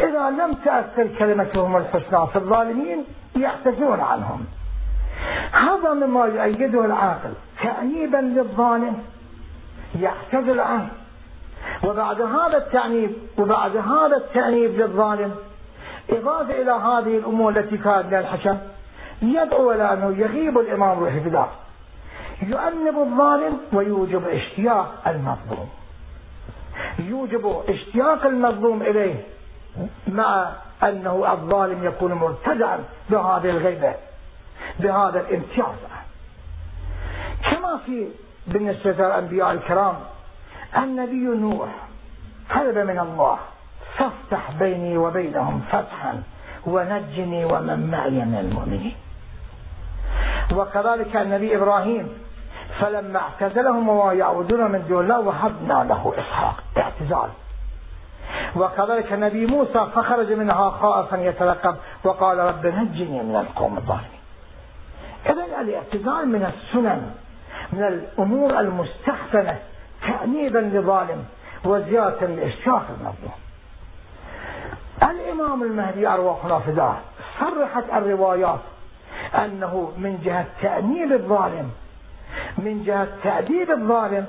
إذا 0.00 0.30
لم 0.30 0.54
تأثر 0.64 1.08
كلمتهم 1.18 1.76
الحسنى 1.76 2.26
في 2.26 2.36
الظالمين 2.36 3.04
يعتزون 3.36 4.00
عنهم. 4.00 4.44
هذا 5.52 5.94
مما 5.94 6.26
يؤيده 6.26 6.84
العاقل. 6.84 7.32
تأنيبا 7.62 8.16
للظالم 8.16 9.02
يعتزل 10.00 10.60
عنه. 10.60 10.88
وبعد 11.84 12.20
هذا 12.20 12.56
التعنيب 12.56 13.12
وبعد 13.38 13.76
هذا 13.76 14.16
التأنيب 14.16 14.80
للظالم 14.80 15.34
إضافة 16.10 16.62
إلى 16.62 16.70
هذه 16.70 17.18
الأمور 17.18 17.58
التي 17.58 17.76
كانت 17.76 18.06
من 18.06 18.14
الحشم 18.14 18.58
يدعو 19.22 19.72
إلى 19.72 19.92
أنه 19.92 20.16
يغيب 20.18 20.58
الإمام 20.58 20.98
روح 20.98 21.12
الله 21.12 21.48
يؤنب 22.42 22.98
الظالم 22.98 23.58
ويوجب 23.72 24.28
اشتياق 24.28 25.02
المظلوم. 25.06 25.68
يوجب 26.98 27.62
اشتياق 27.68 28.26
المظلوم 28.26 28.82
إليه 28.82 29.14
مع 30.08 30.50
أنه 30.82 31.32
الظالم 31.32 31.84
يكون 31.84 32.12
مرتدعا 32.12 32.78
بهذه 33.10 33.50
الغيبة. 33.50 33.94
بهذا 34.78 35.20
الامتياز. 35.20 35.78
كما 37.50 37.78
في 37.86 38.08
بالنسبة 38.46 38.92
للأنبياء 38.92 39.52
الكرام 39.52 39.94
النبي 40.76 41.24
نوح 41.24 41.68
طلب 42.54 42.78
من 42.78 42.98
الله 42.98 43.38
فافتح 43.96 44.50
بيني 44.58 44.98
وبينهم 44.98 45.60
فتحا 45.72 46.22
ونجني 46.66 47.44
ومن 47.44 47.90
معي 47.90 48.10
من 48.10 48.38
المؤمنين. 48.40 48.96
وكذلك 50.52 51.16
النبي 51.16 51.56
إبراهيم 51.56 52.08
فلما 52.80 53.18
اعتزلهم 53.18 53.88
وما 53.88 54.12
يعبدون 54.12 54.70
من 54.70 54.86
دون 54.88 55.04
الله 55.04 55.20
وهبنا 55.20 55.84
له 55.88 56.12
إسحاق. 56.18 56.62
اعتزال. 56.76 57.30
وكذلك 58.56 59.12
النبي 59.12 59.46
موسى 59.46 59.86
فخرج 59.94 60.32
منها 60.32 60.70
خائفا 60.70 61.16
يتلقب 61.16 61.76
وقال 62.04 62.38
رب 62.38 62.66
نجني 62.66 63.22
من 63.22 63.36
القوم 63.36 63.76
الظالمين. 63.76 64.17
إذا 65.28 65.44
الاعتزال 65.60 66.28
من 66.28 66.52
السنن 66.54 67.14
من 67.72 67.82
الأمور 67.84 68.60
المستحسنة 68.60 69.58
تأنيبا 70.02 70.58
لظالم 70.58 71.24
وزيادة 71.64 72.26
لإشراف 72.26 72.82
المظلوم 72.90 73.38
الإمام 75.02 75.62
المهدي 75.62 76.08
أرواحنا 76.08 76.58
فداه 76.58 76.96
صرحت 77.40 77.84
الروايات 77.92 78.60
أنه 79.34 79.92
من 79.98 80.20
جهة 80.24 80.46
تأنيب 80.62 81.12
الظالم 81.12 81.70
من 82.58 82.84
جهة 82.84 83.08
تأديب 83.22 83.70
الظالم 83.70 84.26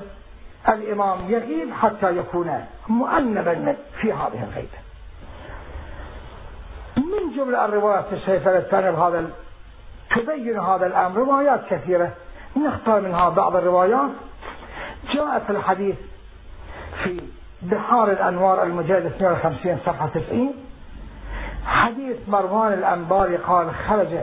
الإمام 0.68 1.30
يغيب 1.30 1.72
حتى 1.72 2.16
يكون 2.16 2.64
مؤنبا 2.88 3.76
في 4.00 4.12
هذه 4.12 4.48
الغيبة. 4.50 4.78
من 6.96 7.36
جملة 7.36 7.64
الروايات 7.64 8.12
الشريفة 8.12 8.58
التي 8.58 8.76
هذا 8.76 9.30
تبين 10.16 10.58
هذا 10.58 10.86
الأمر 10.86 11.16
روايات 11.16 11.60
كثيرة. 11.70 12.12
نختار 12.56 13.00
منها 13.00 13.28
بعض 13.28 13.56
الروايات. 13.56 14.10
جاء 15.14 15.38
في 15.46 15.50
الحديث 15.50 15.96
في 17.04 17.20
بحار 17.62 18.10
الأنوار 18.10 18.62
المجلد 18.62 19.06
52 19.06 19.78
صفحة 19.86 20.06
90 20.06 20.54
حديث 21.66 22.16
مروان 22.28 22.72
الأنباري 22.72 23.36
قال 23.36 23.74
خرج 23.88 24.18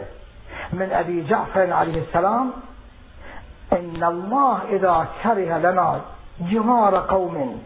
من 0.73 0.89
أبي 0.91 1.23
جعفر 1.27 1.73
عليه 1.73 2.01
السلام. 2.01 2.51
إن 3.73 4.03
الله 4.03 4.59
إذا 4.69 5.07
كره 5.23 5.57
لنا 5.57 6.01
جوار 6.41 6.97
قوم 6.97 7.61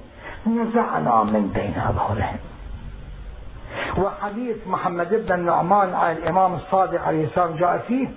نزعنا 0.48 1.24
من 1.24 1.52
بين 1.56 1.82
أظهرهم. 1.90 2.51
وحديث 4.02 4.68
محمد 4.68 5.10
بن 5.14 5.34
النعمان 5.34 5.94
عن 5.94 6.12
الإمام 6.12 6.54
الصادق 6.54 7.02
عليه 7.02 7.26
السلام 7.26 7.56
جاء 7.56 7.78
فيه 7.78 8.08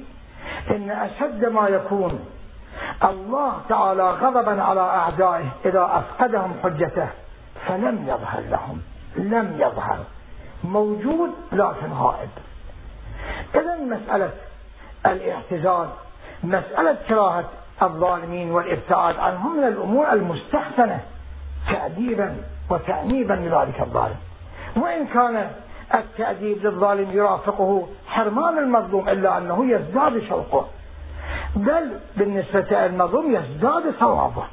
إن 0.70 0.90
أشد 0.90 1.44
ما 1.44 1.68
يكون 1.68 2.24
الله 3.04 3.52
تعالى 3.68 4.10
غضبا 4.10 4.62
على 4.62 4.80
أعدائه 4.80 5.46
إذا 5.64 5.90
أفقدهم 5.92 6.54
حجته 6.62 7.08
فلم 7.66 8.02
يظهر 8.08 8.40
لهم 8.40 8.80
لم 9.16 9.56
يظهر. 9.58 9.98
موجود 10.64 11.30
لكن 11.52 11.92
غائب. 11.92 12.28
إذا 13.54 13.76
مسألة 13.76 14.30
الاعتزال 15.06 15.88
مسألة 16.44 16.96
كراهة 17.08 17.44
الظالمين 17.82 18.50
والإبتعاد 18.50 19.18
عنهم 19.18 19.56
من 19.56 19.64
الأمور 19.64 20.12
المستحسنة 20.12 21.00
تأديبا 21.72 22.36
وتأنيبا 22.70 23.32
لذلك 23.32 23.80
الظالم. 23.80 24.16
وإن 24.76 25.06
كان 25.06 25.50
التأديب 25.94 26.66
للظالم 26.66 27.10
يرافقه 27.10 27.88
حرمان 28.06 28.58
المظلوم 28.58 29.08
إلا 29.08 29.38
أنه 29.38 29.70
يزداد 29.70 30.22
شوقه. 30.28 30.66
بل 31.56 31.90
بالنسبة 32.16 32.86
للمظلوم 32.86 33.34
يزداد 33.34 33.94
صوابه 34.00 34.44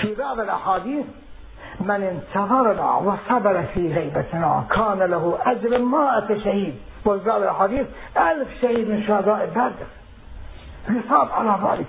في 0.00 0.14
بعض 0.14 0.40
الأحاديث 0.40 1.06
من 1.80 2.02
انتظرنا 2.02 2.94
وصبر 2.94 3.62
في 3.74 3.94
غيبتنا 3.94 4.64
كان 4.70 4.98
له 4.98 5.38
أجر 5.46 5.78
مائة 5.78 6.38
شهيد. 6.44 6.76
وفي 7.06 7.24
بعض 7.24 7.42
الأحاديث 7.42 7.86
ألف 8.16 8.48
شهيد 8.62 8.90
من 8.90 9.02
شهداء 9.02 9.46
بدر. 9.46 9.86
يصاب 10.88 11.28
على 11.32 11.58
ذلك. 11.70 11.86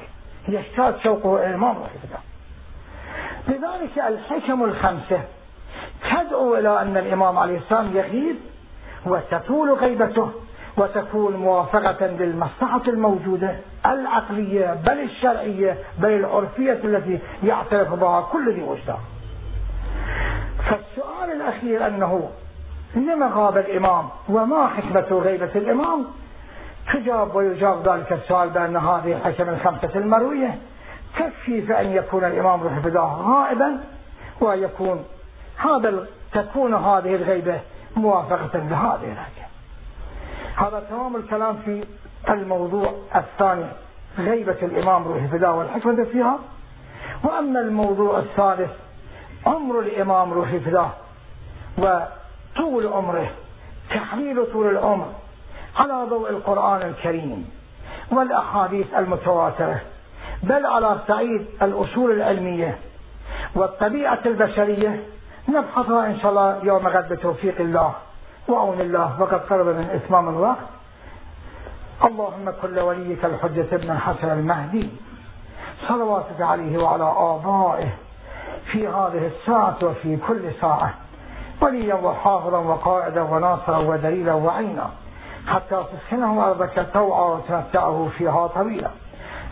يشتاد 0.47 0.99
شوقه 1.03 1.35
إلى 1.35 1.49
الإمام 1.49 1.75
لذلك 3.47 3.99
الحكم 4.07 4.63
الخمسة 4.63 5.21
تدعو 6.11 6.55
إلى 6.55 6.81
أن 6.81 6.97
الإمام 6.97 7.37
عليه 7.37 7.57
السلام 7.57 7.97
يغيب 7.97 8.35
وتطول 9.05 9.73
غيبته 9.73 10.31
وتكون 10.77 11.35
موافقة 11.35 12.07
للمصلحة 12.07 12.81
الموجودة 12.87 13.55
العقلية 13.85 14.73
بل 14.85 14.99
الشرعية 14.99 15.77
بل 15.97 16.09
العرفية 16.09 16.79
التي 16.83 17.19
يعترف 17.43 17.93
بها 17.93 18.21
كل 18.21 18.53
ذي 18.53 18.61
وجدان. 18.61 18.97
فالسؤال 20.57 21.31
الأخير 21.31 21.87
أنه 21.87 22.29
لما 22.95 23.31
غاب 23.33 23.57
الإمام 23.57 24.09
وما 24.29 24.67
حكمة 24.67 25.19
غيبة 25.19 25.51
الإمام؟ 25.55 26.05
تجاب 26.93 27.35
ويجاب 27.35 27.89
ذلك 27.89 28.13
السؤال 28.13 28.49
بأن 28.49 28.77
هذه 28.77 29.13
الحكم 29.13 29.49
الخمسة 29.49 29.89
المروية 29.95 30.55
تكفي 31.19 31.61
فأن 31.61 31.91
يكون 31.91 32.23
الإمام 32.23 32.61
روح 32.61 32.73
الفداء 32.75 33.03
غائبا 33.03 33.79
ويكون 34.41 35.05
هذا 35.57 36.07
تكون 36.33 36.73
هذه 36.73 37.15
الغيبة 37.15 37.59
موافقة 37.95 38.59
لهذه 38.59 39.11
الحكم 39.11 39.43
هذا 40.55 40.83
تمام 40.89 41.15
الكلام 41.15 41.57
في 41.65 41.83
الموضوع 42.29 42.93
الثاني 43.15 43.65
غيبة 44.17 44.57
الإمام 44.61 45.03
روح 45.03 45.23
الفداء 45.23 45.55
والحكمة 45.55 46.03
فيها. 46.03 46.39
وأما 47.23 47.59
الموضوع 47.59 48.19
الثالث 48.19 48.71
عمر 49.45 49.79
الإمام 49.79 50.33
روح 50.33 50.49
الفداء 50.49 50.97
وطول 51.77 52.87
عمره 52.87 53.31
تحليل 53.89 54.51
طول 54.53 54.67
العمر 54.69 55.13
على 55.75 56.05
ضوء 56.09 56.29
القرآن 56.29 56.81
الكريم 56.81 57.49
والأحاديث 58.11 58.93
المتواترة 58.93 59.81
بل 60.43 60.65
على 60.65 60.99
صعيد 61.07 61.45
الأصول 61.61 62.11
العلمية 62.11 62.77
والطبيعة 63.55 64.19
البشرية 64.25 65.03
نبحثها 65.49 66.07
إن 66.07 66.19
شاء 66.19 66.31
الله 66.31 66.59
يوم 66.63 66.87
غد 66.87 67.09
بتوفيق 67.13 67.55
الله 67.59 67.93
وعون 68.49 68.81
الله 68.81 69.21
وقد 69.21 69.39
قرب 69.49 69.65
من 69.65 69.89
إتمام 69.89 70.29
الوقت. 70.29 70.67
اللهم 72.07 72.53
كل 72.61 72.79
وليك 72.79 73.25
الحجة 73.25 73.67
ابن 73.75 73.91
الحسن 73.91 74.29
المهدي 74.29 74.89
صلواتك 75.87 76.41
عليه 76.41 76.83
وعلى 76.83 77.03
آبائه 77.03 77.89
في 78.71 78.87
هذه 78.87 79.31
الساعة 79.35 79.77
وفي 79.83 80.17
كل 80.27 80.51
ساعة 80.61 80.93
وليا 81.61 81.95
وحافظا 81.95 82.57
وقائدا 82.57 83.21
وناصرا 83.21 83.77
ودليلا 83.77 84.33
وعينا 84.33 84.89
حتى 85.47 85.83
تسكنه 85.93 86.45
أرضك 86.45 86.87
توعى 86.93 87.31
وتمتعه 87.31 88.09
فيها 88.17 88.47
طويلا 88.47 88.91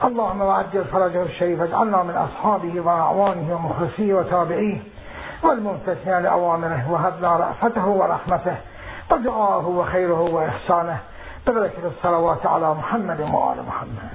اللهم 0.03 0.41
وعجل 0.41 0.85
فرجه 0.85 1.23
الشريف 1.23 1.61
اجعلنا 1.61 2.03
من 2.03 2.15
أصحابه 2.15 2.81
وأعوانه 2.81 3.55
ومخلصيه 3.55 4.13
وتابعيه. 4.13 4.81
والممتثل 5.43 6.21
لأوامره 6.23 6.91
وهبنا 6.91 7.37
رأفته 7.37 7.87
ورحمته 7.87 8.55
ودعاءه 9.11 9.67
وخيره 9.67 10.21
وإحسانه. 10.21 10.97
ببركة 11.47 11.87
الصلوات 11.87 12.45
على 12.45 12.73
محمد 12.73 13.19
وآل 13.21 13.57
محمد. 13.67 14.09